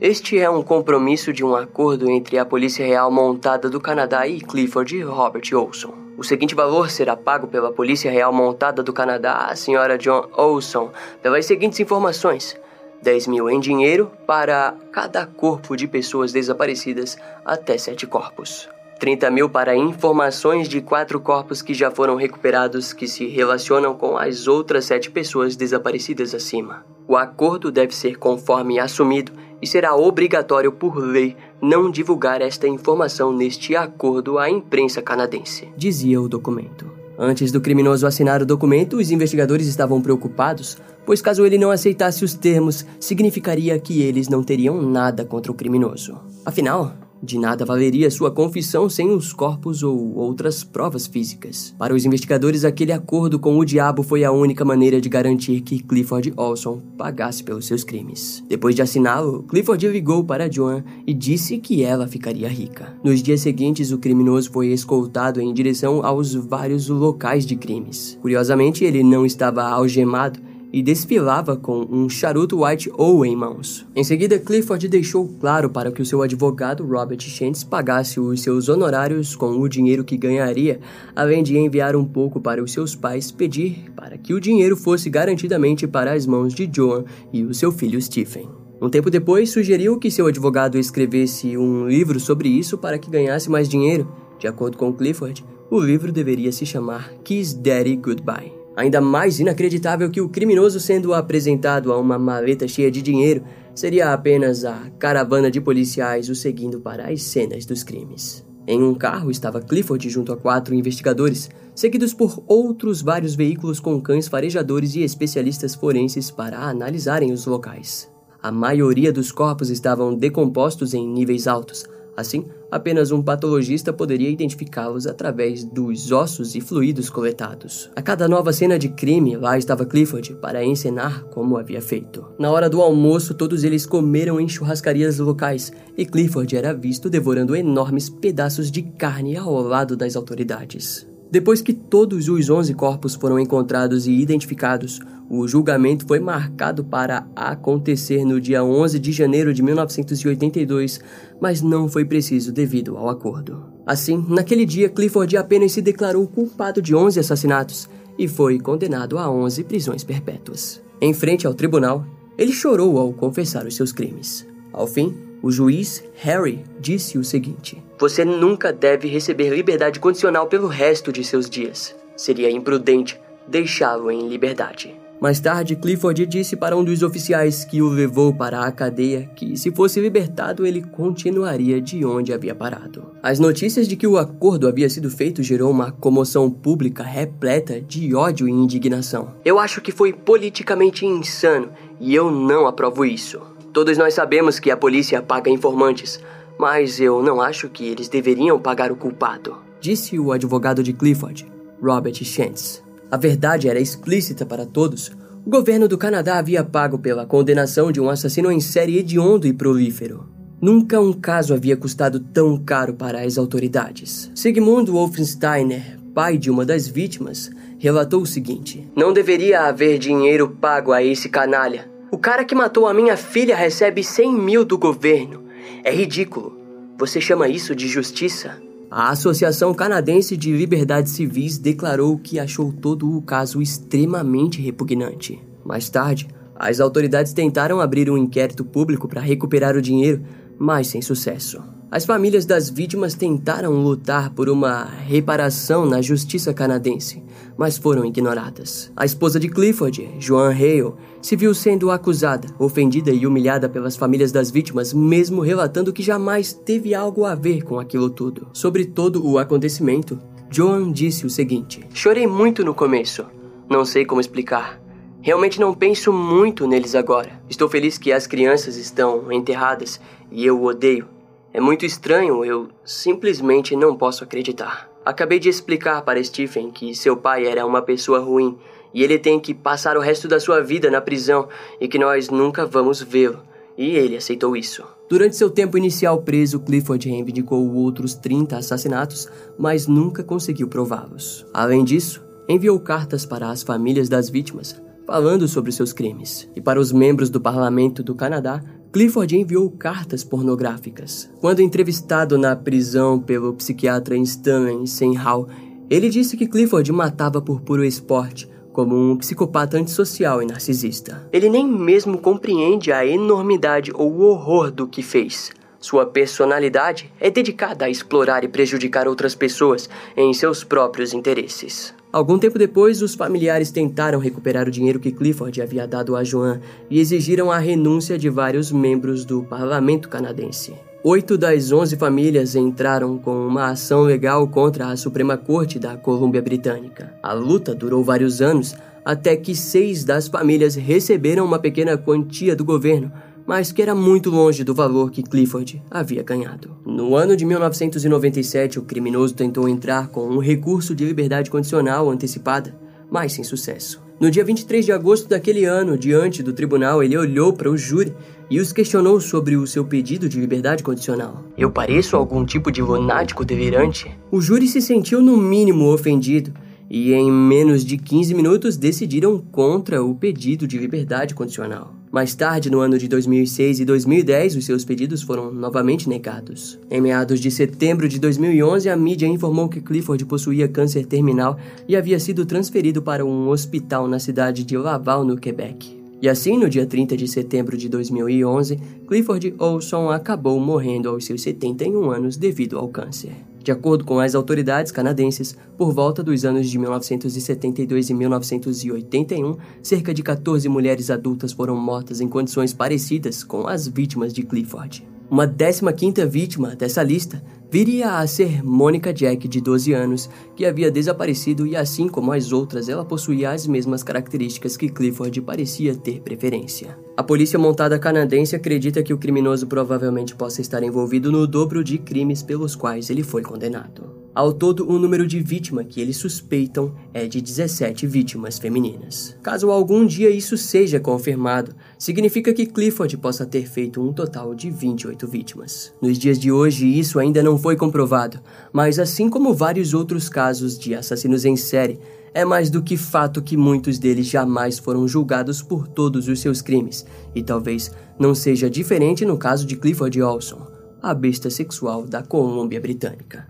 Este 0.00 0.38
é 0.38 0.48
um 0.48 0.62
compromisso 0.62 1.30
de 1.30 1.44
um 1.44 1.54
acordo 1.54 2.10
entre 2.10 2.38
a 2.38 2.44
Polícia 2.46 2.86
Real 2.86 3.10
Montada 3.10 3.68
do 3.68 3.78
Canadá 3.78 4.26
e 4.26 4.40
Clifford 4.40 5.02
Robert 5.02 5.42
Olson. 5.52 5.92
O 6.16 6.24
seguinte 6.24 6.54
valor 6.54 6.88
será 6.88 7.14
pago 7.14 7.46
pela 7.46 7.70
Polícia 7.70 8.10
Real 8.10 8.32
Montada 8.32 8.82
do 8.82 8.94
Canadá 8.94 9.48
à 9.50 9.54
senhora 9.54 9.98
John 9.98 10.26
Olson 10.32 10.90
pelas 11.22 11.44
seguintes 11.44 11.80
informações: 11.80 12.58
10 13.02 13.26
mil 13.26 13.50
em 13.50 13.60
dinheiro 13.60 14.10
para 14.26 14.74
cada 14.90 15.26
corpo 15.26 15.76
de 15.76 15.86
pessoas 15.86 16.32
desaparecidas 16.32 17.18
até 17.44 17.76
sete 17.76 18.06
corpos. 18.06 18.70
30 18.98 19.30
mil 19.30 19.50
para 19.50 19.76
informações 19.76 20.66
de 20.66 20.80
quatro 20.80 21.20
corpos 21.20 21.60
que 21.60 21.74
já 21.74 21.90
foram 21.90 22.16
recuperados 22.16 22.94
que 22.94 23.06
se 23.06 23.26
relacionam 23.26 23.94
com 23.94 24.16
as 24.16 24.48
outras 24.48 24.86
sete 24.86 25.10
pessoas 25.10 25.56
desaparecidas 25.56 26.34
acima. 26.34 26.86
O 27.06 27.16
acordo 27.16 27.70
deve 27.70 27.94
ser 27.94 28.16
conforme 28.16 28.78
assumido 28.78 29.32
e 29.60 29.66
será 29.66 29.94
obrigatório 29.94 30.72
por 30.72 30.96
lei 30.96 31.36
não 31.60 31.90
divulgar 31.90 32.40
esta 32.40 32.66
informação 32.66 33.32
neste 33.32 33.76
acordo 33.76 34.38
à 34.38 34.48
imprensa 34.48 35.02
canadense, 35.02 35.68
dizia 35.76 36.20
o 36.20 36.28
documento. 36.28 36.90
Antes 37.18 37.52
do 37.52 37.60
criminoso 37.60 38.06
assinar 38.06 38.40
o 38.40 38.46
documento, 38.46 38.96
os 38.96 39.10
investigadores 39.10 39.66
estavam 39.66 40.00
preocupados, 40.00 40.78
pois 41.04 41.20
caso 41.20 41.44
ele 41.44 41.58
não 41.58 41.70
aceitasse 41.70 42.24
os 42.24 42.32
termos, 42.32 42.86
significaria 42.98 43.78
que 43.78 44.00
eles 44.00 44.28
não 44.28 44.42
teriam 44.42 44.80
nada 44.80 45.22
contra 45.22 45.52
o 45.52 45.54
criminoso. 45.54 46.16
Afinal, 46.46 46.94
de 47.22 47.38
nada 47.38 47.64
valeria 47.64 48.10
sua 48.10 48.30
confissão 48.30 48.88
sem 48.88 49.10
os 49.10 49.32
corpos 49.32 49.82
ou 49.82 50.14
outras 50.16 50.64
provas 50.64 51.06
físicas. 51.06 51.74
Para 51.78 51.94
os 51.94 52.04
investigadores, 52.04 52.64
aquele 52.64 52.92
acordo 52.92 53.38
com 53.38 53.58
o 53.58 53.64
diabo 53.64 54.02
foi 54.02 54.24
a 54.24 54.32
única 54.32 54.64
maneira 54.64 55.00
de 55.00 55.08
garantir 55.08 55.60
que 55.60 55.82
Clifford 55.82 56.32
Olson 56.36 56.80
pagasse 56.96 57.42
pelos 57.42 57.66
seus 57.66 57.84
crimes. 57.84 58.42
Depois 58.48 58.74
de 58.74 58.82
assiná-lo, 58.82 59.42
Clifford 59.44 59.88
ligou 59.88 60.24
para 60.24 60.50
Joan 60.50 60.82
e 61.06 61.12
disse 61.12 61.58
que 61.58 61.82
ela 61.82 62.06
ficaria 62.06 62.48
rica. 62.48 62.94
Nos 63.02 63.22
dias 63.22 63.40
seguintes, 63.40 63.92
o 63.92 63.98
criminoso 63.98 64.50
foi 64.50 64.68
escoltado 64.68 65.40
em 65.40 65.52
direção 65.52 66.04
aos 66.04 66.34
vários 66.34 66.88
locais 66.88 67.44
de 67.44 67.56
crimes. 67.56 68.18
Curiosamente, 68.20 68.84
ele 68.84 69.02
não 69.02 69.26
estava 69.26 69.64
algemado 69.64 70.40
e 70.72 70.82
desfilava 70.82 71.56
com 71.56 71.86
um 71.90 72.08
charuto 72.08 72.64
White 72.64 72.90
O 72.96 73.24
em 73.24 73.34
mãos. 73.34 73.86
Em 73.94 74.04
seguida, 74.04 74.38
Clifford 74.38 74.88
deixou 74.88 75.28
claro 75.40 75.70
para 75.70 75.90
que 75.90 76.02
o 76.02 76.06
seu 76.06 76.22
advogado 76.22 76.86
Robert 76.86 77.20
Shantz 77.20 77.64
pagasse 77.64 78.20
os 78.20 78.42
seus 78.42 78.68
honorários 78.68 79.34
com 79.34 79.58
o 79.58 79.68
dinheiro 79.68 80.04
que 80.04 80.16
ganharia, 80.16 80.80
além 81.14 81.42
de 81.42 81.56
enviar 81.56 81.96
um 81.96 82.04
pouco 82.04 82.40
para 82.40 82.62
os 82.62 82.72
seus 82.72 82.94
pais 82.94 83.30
pedir 83.30 83.90
para 83.96 84.16
que 84.16 84.34
o 84.34 84.40
dinheiro 84.40 84.76
fosse 84.76 85.10
garantidamente 85.10 85.86
para 85.86 86.12
as 86.12 86.26
mãos 86.26 86.54
de 86.54 86.70
Joan 86.72 87.04
e 87.32 87.42
o 87.42 87.54
seu 87.54 87.72
filho 87.72 88.00
Stephen. 88.00 88.48
Um 88.80 88.88
tempo 88.88 89.10
depois, 89.10 89.50
sugeriu 89.50 89.98
que 89.98 90.10
seu 90.10 90.26
advogado 90.26 90.78
escrevesse 90.78 91.56
um 91.58 91.86
livro 91.86 92.18
sobre 92.18 92.48
isso 92.48 92.78
para 92.78 92.98
que 92.98 93.10
ganhasse 93.10 93.50
mais 93.50 93.68
dinheiro. 93.68 94.10
De 94.38 94.46
acordo 94.46 94.78
com 94.78 94.92
Clifford, 94.92 95.44
o 95.70 95.78
livro 95.78 96.10
deveria 96.10 96.50
se 96.50 96.64
chamar 96.64 97.12
Kiss 97.22 97.54
Daddy 97.54 97.96
Goodbye. 97.96 98.59
Ainda 98.76 99.00
mais 99.00 99.40
inacreditável 99.40 100.10
que 100.10 100.20
o 100.20 100.28
criminoso 100.28 100.78
sendo 100.80 101.12
apresentado 101.12 101.92
a 101.92 101.98
uma 101.98 102.18
maleta 102.18 102.66
cheia 102.68 102.90
de 102.90 103.02
dinheiro 103.02 103.42
seria 103.74 104.12
apenas 104.12 104.64
a 104.64 104.90
caravana 104.98 105.50
de 105.50 105.60
policiais 105.60 106.28
o 106.28 106.34
seguindo 106.34 106.80
para 106.80 107.10
as 107.10 107.22
cenas 107.22 107.66
dos 107.66 107.82
crimes. 107.82 108.44
Em 108.66 108.82
um 108.82 108.94
carro 108.94 109.30
estava 109.30 109.60
Clifford 109.60 110.08
junto 110.08 110.32
a 110.32 110.36
quatro 110.36 110.74
investigadores, 110.74 111.50
seguidos 111.74 112.14
por 112.14 112.42
outros 112.46 113.02
vários 113.02 113.34
veículos 113.34 113.80
com 113.80 114.00
cães 114.00 114.28
farejadores 114.28 114.94
e 114.94 115.02
especialistas 115.02 115.74
forenses 115.74 116.30
para 116.30 116.58
analisarem 116.58 117.32
os 117.32 117.46
locais. 117.46 118.08
A 118.42 118.52
maioria 118.52 119.12
dos 119.12 119.32
corpos 119.32 119.70
estavam 119.70 120.14
decompostos 120.14 120.94
em 120.94 121.06
níveis 121.06 121.46
altos, 121.46 121.84
Assim, 122.20 122.44
apenas 122.70 123.10
um 123.10 123.22
patologista 123.22 123.92
poderia 123.92 124.30
identificá-los 124.30 125.06
através 125.06 125.64
dos 125.64 126.12
ossos 126.12 126.54
e 126.54 126.60
fluidos 126.60 127.10
coletados. 127.10 127.90
A 127.96 128.02
cada 128.02 128.28
nova 128.28 128.52
cena 128.52 128.78
de 128.78 128.88
crime, 128.88 129.36
lá 129.36 129.58
estava 129.58 129.84
Clifford 129.84 130.34
para 130.36 130.64
encenar 130.64 131.24
como 131.24 131.56
havia 131.56 131.82
feito. 131.82 132.24
Na 132.38 132.50
hora 132.50 132.70
do 132.70 132.80
almoço, 132.80 133.34
todos 133.34 133.64
eles 133.64 133.84
comeram 133.84 134.40
em 134.40 134.48
churrascarias 134.48 135.18
locais 135.18 135.72
e 135.96 136.06
Clifford 136.06 136.56
era 136.56 136.72
visto 136.72 137.10
devorando 137.10 137.56
enormes 137.56 138.08
pedaços 138.08 138.70
de 138.70 138.82
carne 138.82 139.36
ao 139.36 139.60
lado 139.60 139.96
das 139.96 140.16
autoridades. 140.16 141.09
Depois 141.30 141.62
que 141.62 141.72
todos 141.72 142.28
os 142.28 142.50
11 142.50 142.74
corpos 142.74 143.14
foram 143.14 143.38
encontrados 143.38 144.08
e 144.08 144.12
identificados, 144.12 145.00
o 145.28 145.46
julgamento 145.46 146.04
foi 146.04 146.18
marcado 146.18 146.82
para 146.82 147.24
acontecer 147.36 148.24
no 148.24 148.40
dia 148.40 148.64
11 148.64 148.98
de 148.98 149.12
janeiro 149.12 149.54
de 149.54 149.62
1982, 149.62 151.00
mas 151.40 151.62
não 151.62 151.88
foi 151.88 152.04
preciso 152.04 152.50
devido 152.50 152.96
ao 152.96 153.08
acordo. 153.08 153.64
Assim, 153.86 154.24
naquele 154.28 154.66
dia, 154.66 154.88
Clifford 154.88 155.36
apenas 155.36 155.70
se 155.70 155.80
declarou 155.80 156.26
culpado 156.26 156.82
de 156.82 156.96
11 156.96 157.20
assassinatos 157.20 157.88
e 158.18 158.26
foi 158.26 158.58
condenado 158.58 159.16
a 159.16 159.30
11 159.30 159.62
prisões 159.64 160.02
perpétuas. 160.02 160.82
Em 161.00 161.14
frente 161.14 161.46
ao 161.46 161.54
tribunal, 161.54 162.04
ele 162.36 162.52
chorou 162.52 162.98
ao 162.98 163.12
confessar 163.12 163.64
os 163.66 163.76
seus 163.76 163.92
crimes. 163.92 164.44
Ao 164.72 164.86
fim, 164.86 165.14
o 165.42 165.50
juiz 165.52 166.02
Harry 166.16 166.64
disse 166.80 167.16
o 167.18 167.24
seguinte: 167.24 167.80
Você 168.00 168.24
nunca 168.24 168.72
deve 168.72 169.06
receber 169.08 169.50
liberdade 169.50 170.00
condicional 170.00 170.46
pelo 170.46 170.66
resto 170.66 171.12
de 171.12 171.22
seus 171.22 171.50
dias. 171.50 171.94
Seria 172.16 172.50
imprudente 172.50 173.20
deixá-lo 173.46 174.10
em 174.10 174.26
liberdade. 174.26 174.94
Mais 175.20 175.38
tarde, 175.38 175.76
Clifford 175.76 176.24
disse 176.24 176.56
para 176.56 176.74
um 176.74 176.82
dos 176.82 177.02
oficiais 177.02 177.62
que 177.62 177.82
o 177.82 177.90
levou 177.90 178.32
para 178.32 178.64
a 178.64 178.72
cadeia 178.72 179.28
que, 179.36 179.54
se 179.54 179.70
fosse 179.70 180.00
libertado, 180.00 180.64
ele 180.64 180.80
continuaria 180.80 181.78
de 181.78 182.02
onde 182.02 182.32
havia 182.32 182.54
parado. 182.54 183.04
As 183.22 183.38
notícias 183.38 183.86
de 183.86 183.96
que 183.96 184.06
o 184.06 184.16
acordo 184.16 184.66
havia 184.66 184.88
sido 184.88 185.10
feito 185.10 185.42
gerou 185.42 185.70
uma 185.70 185.92
comoção 185.92 186.50
pública 186.50 187.02
repleta 187.02 187.82
de 187.82 188.14
ódio 188.14 188.48
e 188.48 188.50
indignação. 188.50 189.34
Eu 189.44 189.58
acho 189.58 189.82
que 189.82 189.92
foi 189.92 190.14
politicamente 190.14 191.04
insano 191.04 191.68
e 192.00 192.14
eu 192.14 192.30
não 192.30 192.66
aprovo 192.66 193.04
isso. 193.04 193.42
Todos 193.74 193.98
nós 193.98 194.14
sabemos 194.14 194.58
que 194.58 194.70
a 194.70 194.76
polícia 194.76 195.20
paga 195.20 195.50
informantes, 195.50 196.18
mas 196.60 197.00
eu 197.00 197.22
não 197.22 197.40
acho 197.40 197.70
que 197.70 197.88
eles 197.88 198.06
deveriam 198.06 198.60
pagar 198.60 198.92
o 198.92 198.96
culpado, 198.96 199.56
disse 199.80 200.18
o 200.18 200.30
advogado 200.30 200.82
de 200.82 200.92
Clifford, 200.92 201.50
Robert 201.82 202.22
Shantz. 202.22 202.84
A 203.10 203.16
verdade 203.16 203.66
era 203.66 203.80
explícita 203.80 204.44
para 204.44 204.66
todos. 204.66 205.10
O 205.46 205.48
governo 205.48 205.88
do 205.88 205.96
Canadá 205.96 206.36
havia 206.36 206.62
pago 206.62 206.98
pela 206.98 207.24
condenação 207.24 207.90
de 207.90 207.98
um 207.98 208.10
assassino 208.10 208.52
em 208.52 208.60
série 208.60 208.98
hediondo 208.98 209.46
e 209.46 209.54
prolífero. 209.54 210.28
Nunca 210.60 211.00
um 211.00 211.14
caso 211.14 211.54
havia 211.54 211.78
custado 211.78 212.20
tão 212.20 212.58
caro 212.58 212.92
para 212.92 213.22
as 213.22 213.38
autoridades. 213.38 214.30
Sigmund 214.34 214.90
Wolfensteiner, 214.90 215.98
pai 216.14 216.36
de 216.36 216.50
uma 216.50 216.66
das 216.66 216.86
vítimas, 216.86 217.50
relatou 217.78 218.20
o 218.20 218.26
seguinte: 218.26 218.86
Não 218.94 219.14
deveria 219.14 219.62
haver 219.62 219.98
dinheiro 219.98 220.50
pago 220.60 220.92
a 220.92 221.02
esse 221.02 221.30
canalha. 221.30 221.90
O 222.12 222.18
cara 222.18 222.44
que 222.44 222.54
matou 222.54 222.86
a 222.86 222.92
minha 222.92 223.16
filha 223.16 223.56
recebe 223.56 224.04
100 224.04 224.34
mil 224.34 224.62
do 224.62 224.76
governo. 224.76 225.48
É 225.82 225.90
ridículo. 225.94 226.58
Você 226.98 227.20
chama 227.20 227.48
isso 227.48 227.74
de 227.74 227.88
justiça? 227.88 228.60
A 228.90 229.10
Associação 229.10 229.72
Canadense 229.72 230.36
de 230.36 230.52
Liberdades 230.52 231.12
Civis 231.12 231.56
declarou 231.56 232.18
que 232.18 232.38
achou 232.38 232.72
todo 232.72 233.16
o 233.16 233.22
caso 233.22 233.62
extremamente 233.62 234.60
repugnante. 234.60 235.40
Mais 235.64 235.88
tarde, 235.88 236.28
as 236.56 236.80
autoridades 236.80 237.32
tentaram 237.32 237.80
abrir 237.80 238.10
um 238.10 238.18
inquérito 238.18 238.64
público 238.64 239.08
para 239.08 239.20
recuperar 239.20 239.76
o 239.76 239.82
dinheiro, 239.82 240.22
mas 240.58 240.88
sem 240.88 241.00
sucesso. 241.00 241.62
As 241.92 242.04
famílias 242.04 242.46
das 242.46 242.70
vítimas 242.70 243.14
tentaram 243.14 243.72
lutar 243.72 244.30
por 244.30 244.48
uma 244.48 244.84
reparação 244.84 245.84
na 245.84 246.00
justiça 246.00 246.54
canadense, 246.54 247.20
mas 247.58 247.76
foram 247.76 248.04
ignoradas. 248.04 248.92
A 248.96 249.04
esposa 249.04 249.40
de 249.40 249.48
Clifford, 249.48 250.08
Joan 250.20 250.52
Hale, 250.52 250.94
se 251.20 251.34
viu 251.34 251.52
sendo 251.52 251.90
acusada, 251.90 252.46
ofendida 252.60 253.10
e 253.10 253.26
humilhada 253.26 253.68
pelas 253.68 253.96
famílias 253.96 254.30
das 254.30 254.52
vítimas, 254.52 254.92
mesmo 254.92 255.42
relatando 255.42 255.92
que 255.92 256.00
jamais 256.00 256.52
teve 256.52 256.94
algo 256.94 257.24
a 257.24 257.34
ver 257.34 257.64
com 257.64 257.80
aquilo 257.80 258.08
tudo. 258.08 258.46
Sobre 258.52 258.84
todo 258.84 259.26
o 259.26 259.36
acontecimento, 259.36 260.16
Joan 260.48 260.92
disse 260.92 261.26
o 261.26 261.30
seguinte: 261.30 261.84
Chorei 261.92 262.24
muito 262.24 262.64
no 262.64 262.72
começo. 262.72 263.26
Não 263.68 263.84
sei 263.84 264.04
como 264.04 264.20
explicar. 264.20 264.80
Realmente 265.20 265.58
não 265.58 265.74
penso 265.74 266.12
muito 266.12 266.68
neles 266.68 266.94
agora. 266.94 267.42
Estou 267.48 267.68
feliz 267.68 267.98
que 267.98 268.12
as 268.12 268.28
crianças 268.28 268.76
estão 268.76 269.32
enterradas 269.32 270.00
e 270.30 270.46
eu 270.46 270.62
odeio. 270.62 271.19
É 271.52 271.60
muito 271.60 271.84
estranho, 271.84 272.44
eu 272.44 272.68
simplesmente 272.84 273.74
não 273.74 273.96
posso 273.96 274.22
acreditar. 274.22 274.88
Acabei 275.04 275.40
de 275.40 275.48
explicar 275.48 276.02
para 276.02 276.22
Stephen 276.22 276.70
que 276.70 276.94
seu 276.94 277.16
pai 277.16 277.46
era 277.46 277.66
uma 277.66 277.82
pessoa 277.82 278.20
ruim 278.20 278.56
e 278.94 279.02
ele 279.02 279.18
tem 279.18 279.40
que 279.40 279.52
passar 279.52 279.96
o 279.96 280.00
resto 280.00 280.28
da 280.28 280.38
sua 280.38 280.60
vida 280.60 280.90
na 280.90 281.00
prisão 281.00 281.48
e 281.80 281.88
que 281.88 281.98
nós 281.98 282.28
nunca 282.28 282.64
vamos 282.64 283.02
vê-lo. 283.02 283.40
E 283.76 283.96
ele 283.96 284.16
aceitou 284.16 284.56
isso. 284.56 284.84
Durante 285.08 285.34
seu 285.34 285.50
tempo 285.50 285.76
inicial 285.76 286.22
preso, 286.22 286.60
Clifford 286.60 287.08
reivindicou 287.08 287.74
outros 287.74 288.14
30 288.14 288.58
assassinatos, 288.58 289.26
mas 289.58 289.88
nunca 289.88 290.22
conseguiu 290.22 290.68
prová-los. 290.68 291.44
Além 291.52 291.82
disso, 291.82 292.22
enviou 292.48 292.78
cartas 292.78 293.26
para 293.26 293.50
as 293.50 293.64
famílias 293.64 294.08
das 294.08 294.28
vítimas, 294.28 294.80
falando 295.04 295.48
sobre 295.48 295.72
seus 295.72 295.92
crimes. 295.92 296.48
E 296.54 296.60
para 296.60 296.78
os 296.78 296.92
membros 296.92 297.28
do 297.28 297.40
parlamento 297.40 298.04
do 298.04 298.14
Canadá, 298.14 298.62
Clifford 298.92 299.36
enviou 299.36 299.70
cartas 299.70 300.24
pornográficas. 300.24 301.30
Quando 301.40 301.62
entrevistado 301.62 302.36
na 302.36 302.56
prisão 302.56 303.20
pelo 303.20 303.54
psiquiatra 303.54 304.16
Stanley 304.16 304.84
Senhal, 304.88 305.48
ele 305.88 306.08
disse 306.08 306.36
que 306.36 306.48
Clifford 306.48 306.90
matava 306.90 307.40
por 307.40 307.60
puro 307.60 307.84
esporte, 307.84 308.50
como 308.72 308.96
um 308.96 309.16
psicopata 309.16 309.78
antissocial 309.78 310.42
e 310.42 310.46
narcisista. 310.46 311.28
Ele 311.32 311.48
nem 311.48 311.68
mesmo 311.68 312.18
compreende 312.18 312.90
a 312.90 313.06
enormidade 313.06 313.92
ou 313.94 314.12
o 314.12 314.22
horror 314.22 314.72
do 314.72 314.88
que 314.88 315.02
fez. 315.02 315.52
Sua 315.80 316.04
personalidade 316.04 317.10
é 317.18 317.30
dedicada 317.30 317.86
a 317.86 317.88
explorar 317.88 318.44
e 318.44 318.48
prejudicar 318.48 319.08
outras 319.08 319.34
pessoas 319.34 319.88
em 320.14 320.34
seus 320.34 320.62
próprios 320.62 321.14
interesses. 321.14 321.94
Algum 322.12 322.38
tempo 322.38 322.58
depois, 322.58 323.00
os 323.00 323.14
familiares 323.14 323.70
tentaram 323.70 324.18
recuperar 324.18 324.68
o 324.68 324.70
dinheiro 324.70 325.00
que 325.00 325.10
Clifford 325.10 325.62
havia 325.62 325.86
dado 325.86 326.16
a 326.16 326.22
Joan 326.22 326.60
e 326.90 327.00
exigiram 327.00 327.50
a 327.50 327.58
renúncia 327.58 328.18
de 328.18 328.28
vários 328.28 328.70
membros 328.70 329.24
do 329.24 329.42
parlamento 329.44 330.08
canadense. 330.08 330.74
Oito 331.02 331.38
das 331.38 331.72
onze 331.72 331.96
famílias 331.96 332.54
entraram 332.54 333.16
com 333.16 333.46
uma 333.46 333.70
ação 333.70 334.02
legal 334.02 334.46
contra 334.48 334.88
a 334.88 334.96
Suprema 334.98 335.38
Corte 335.38 335.78
da 335.78 335.96
Colômbia 335.96 336.42
Britânica. 336.42 337.14
A 337.22 337.32
luta 337.32 337.74
durou 337.74 338.04
vários 338.04 338.42
anos 338.42 338.74
até 339.02 339.34
que 339.34 339.54
seis 339.54 340.04
das 340.04 340.28
famílias 340.28 340.74
receberam 340.74 341.46
uma 341.46 341.58
pequena 341.58 341.96
quantia 341.96 342.54
do 342.54 342.66
governo 342.66 343.10
mas 343.46 343.72
que 343.72 343.82
era 343.82 343.94
muito 343.94 344.30
longe 344.30 344.64
do 344.64 344.74
valor 344.74 345.10
que 345.10 345.22
Clifford 345.22 345.82
havia 345.90 346.22
ganhado. 346.22 346.76
No 346.84 347.16
ano 347.16 347.36
de 347.36 347.44
1997, 347.44 348.78
o 348.78 348.82
criminoso 348.82 349.34
tentou 349.34 349.68
entrar 349.68 350.08
com 350.08 350.28
um 350.28 350.38
recurso 350.38 350.94
de 350.94 351.04
liberdade 351.04 351.50
condicional 351.50 352.10
antecipada, 352.10 352.74
mas 353.10 353.32
sem 353.32 353.44
sucesso. 353.44 354.02
No 354.20 354.30
dia 354.30 354.44
23 354.44 354.84
de 354.84 354.92
agosto 354.92 355.28
daquele 355.28 355.64
ano, 355.64 355.96
diante 355.96 356.42
do 356.42 356.52
tribunal, 356.52 357.02
ele 357.02 357.16
olhou 357.16 357.54
para 357.54 357.70
o 357.70 357.76
júri 357.76 358.12
e 358.50 358.60
os 358.60 358.70
questionou 358.70 359.18
sobre 359.18 359.56
o 359.56 359.66
seu 359.66 359.84
pedido 359.84 360.28
de 360.28 360.38
liberdade 360.38 360.82
condicional. 360.82 361.42
Eu 361.56 361.70
pareço 361.70 362.16
algum 362.16 362.44
tipo 362.44 362.70
de 362.70 362.82
lunático 362.82 363.44
delirante? 363.44 364.10
O 364.30 364.40
júri 364.40 364.66
se 364.66 364.82
sentiu 364.82 365.22
no 365.22 365.36
mínimo 365.36 365.86
ofendido 365.90 366.52
e 366.90 367.14
em 367.14 367.30
menos 367.30 367.84
de 367.84 367.96
15 367.96 368.34
minutos 368.34 368.76
decidiram 368.76 369.38
contra 369.38 370.02
o 370.02 370.14
pedido 370.14 370.66
de 370.66 370.76
liberdade 370.76 371.34
condicional. 371.34 371.94
Mais 372.10 372.34
tarde, 372.34 372.70
no 372.70 372.80
ano 372.80 372.98
de 372.98 373.06
2006 373.06 373.78
e 373.78 373.84
2010, 373.84 374.56
os 374.56 374.64
seus 374.64 374.84
pedidos 374.84 375.22
foram 375.22 375.52
novamente 375.52 376.08
negados. 376.08 376.76
Em 376.90 377.00
meados 377.00 377.38
de 377.38 377.52
setembro 377.52 378.08
de 378.08 378.18
2011, 378.18 378.88
a 378.88 378.96
mídia 378.96 379.28
informou 379.28 379.68
que 379.68 379.80
Clifford 379.80 380.24
possuía 380.24 380.66
câncer 380.66 381.06
terminal 381.06 381.56
e 381.86 381.94
havia 381.94 382.18
sido 382.18 382.44
transferido 382.44 383.00
para 383.00 383.24
um 383.24 383.48
hospital 383.48 384.08
na 384.08 384.18
cidade 384.18 384.64
de 384.64 384.76
Laval, 384.76 385.24
no 385.24 385.36
Quebec. 385.36 385.99
E 386.22 386.28
assim, 386.28 386.58
no 386.58 386.68
dia 386.68 386.84
30 386.84 387.16
de 387.16 387.26
setembro 387.26 387.78
de 387.78 387.88
2011, 387.88 388.78
Clifford 389.08 389.54
Olson 389.58 390.10
acabou 390.10 390.60
morrendo 390.60 391.08
aos 391.08 391.24
seus 391.24 391.40
71 391.40 392.10
anos 392.10 392.36
devido 392.36 392.78
ao 392.78 392.88
câncer. 392.88 393.32
De 393.62 393.72
acordo 393.72 394.04
com 394.04 394.18
as 394.18 394.34
autoridades 394.34 394.92
canadenses, 394.92 395.56
por 395.78 395.92
volta 395.92 396.22
dos 396.22 396.44
anos 396.44 396.68
de 396.68 396.78
1972 396.78 398.10
e 398.10 398.14
1981, 398.14 399.56
cerca 399.82 400.12
de 400.12 400.22
14 400.22 400.68
mulheres 400.68 401.10
adultas 401.10 401.52
foram 401.52 401.76
mortas 401.76 402.20
em 402.20 402.28
condições 402.28 402.74
parecidas 402.74 403.42
com 403.42 403.66
as 403.66 403.88
vítimas 403.88 404.32
de 404.32 404.42
Clifford. 404.42 405.06
Uma 405.30 405.46
15ª 405.46 406.26
vítima 406.26 406.74
dessa 406.74 407.02
lista 407.02 407.42
viria 407.70 408.18
a 408.18 408.26
ser 408.26 408.64
Mônica 408.64 409.12
Jack, 409.12 409.46
de 409.46 409.60
12 409.60 409.92
anos, 409.92 410.28
que 410.56 410.66
havia 410.66 410.90
desaparecido 410.90 411.66
e 411.66 411.76
assim 411.76 412.08
como 412.08 412.32
as 412.32 412.52
outras, 412.52 412.88
ela 412.88 413.04
possuía 413.04 413.52
as 413.52 413.66
mesmas 413.66 414.02
características 414.02 414.76
que 414.76 414.88
Clifford 414.88 415.40
parecia 415.42 415.94
ter 415.94 416.20
preferência. 416.20 416.98
A 417.16 417.22
polícia 417.22 417.58
montada 417.58 417.98
canadense 417.98 418.56
acredita 418.56 419.02
que 419.02 419.12
o 419.12 419.18
criminoso 419.18 419.66
provavelmente 419.66 420.34
possa 420.34 420.60
estar 420.60 420.82
envolvido 420.82 421.30
no 421.30 421.46
dobro 421.46 421.84
de 421.84 421.98
crimes 421.98 422.42
pelos 422.42 422.74
quais 422.74 423.08
ele 423.08 423.22
foi 423.22 423.42
condenado. 423.42 424.20
Ao 424.32 424.52
todo, 424.52 424.88
o 424.88 424.96
número 424.96 425.26
de 425.26 425.40
vítimas 425.40 425.86
que 425.88 426.00
eles 426.00 426.16
suspeitam 426.16 426.94
é 427.12 427.26
de 427.26 427.40
17 427.40 428.06
vítimas 428.06 428.60
femininas. 428.60 429.36
Caso 429.42 429.70
algum 429.70 430.06
dia 430.06 430.30
isso 430.30 430.56
seja 430.56 431.00
confirmado, 431.00 431.74
significa 431.98 432.54
que 432.54 432.64
Clifford 432.64 433.16
possa 433.16 433.44
ter 433.44 433.68
feito 433.68 434.00
um 434.00 434.12
total 434.12 434.54
de 434.54 434.70
28 434.70 435.26
vítimas. 435.26 435.92
Nos 436.00 436.16
dias 436.16 436.38
de 436.38 436.52
hoje, 436.52 436.86
isso 436.86 437.18
ainda 437.18 437.42
não 437.42 437.58
foi 437.60 437.76
comprovado, 437.76 438.40
mas 438.72 438.98
assim 438.98 439.28
como 439.28 439.54
vários 439.54 439.94
outros 439.94 440.28
casos 440.28 440.78
de 440.78 440.94
assassinos 440.94 441.44
em 441.44 441.56
série, 441.56 442.00
é 442.32 442.44
mais 442.44 442.70
do 442.70 442.82
que 442.82 442.96
fato 442.96 443.42
que 443.42 443.56
muitos 443.56 443.98
deles 443.98 444.26
jamais 444.26 444.78
foram 444.78 445.06
julgados 445.06 445.62
por 445.62 445.86
todos 445.86 446.28
os 446.28 446.40
seus 446.40 446.62
crimes, 446.62 447.04
e 447.34 447.42
talvez 447.42 447.92
não 448.18 448.34
seja 448.34 448.70
diferente 448.70 449.24
no 449.24 449.36
caso 449.36 449.66
de 449.66 449.76
Clifford 449.76 450.20
Olson, 450.22 450.66
a 451.02 451.14
besta 451.14 451.50
sexual 451.50 452.06
da 452.06 452.22
Colômbia 452.22 452.80
Britânica. 452.80 453.46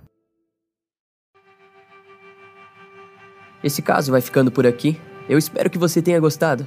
Esse 3.63 3.83
caso 3.83 4.11
vai 4.11 4.21
ficando 4.21 4.51
por 4.51 4.67
aqui. 4.67 4.99
Eu 5.29 5.37
espero 5.37 5.69
que 5.69 5.79
você 5.79 6.01
tenha 6.01 6.19
gostado. 6.19 6.67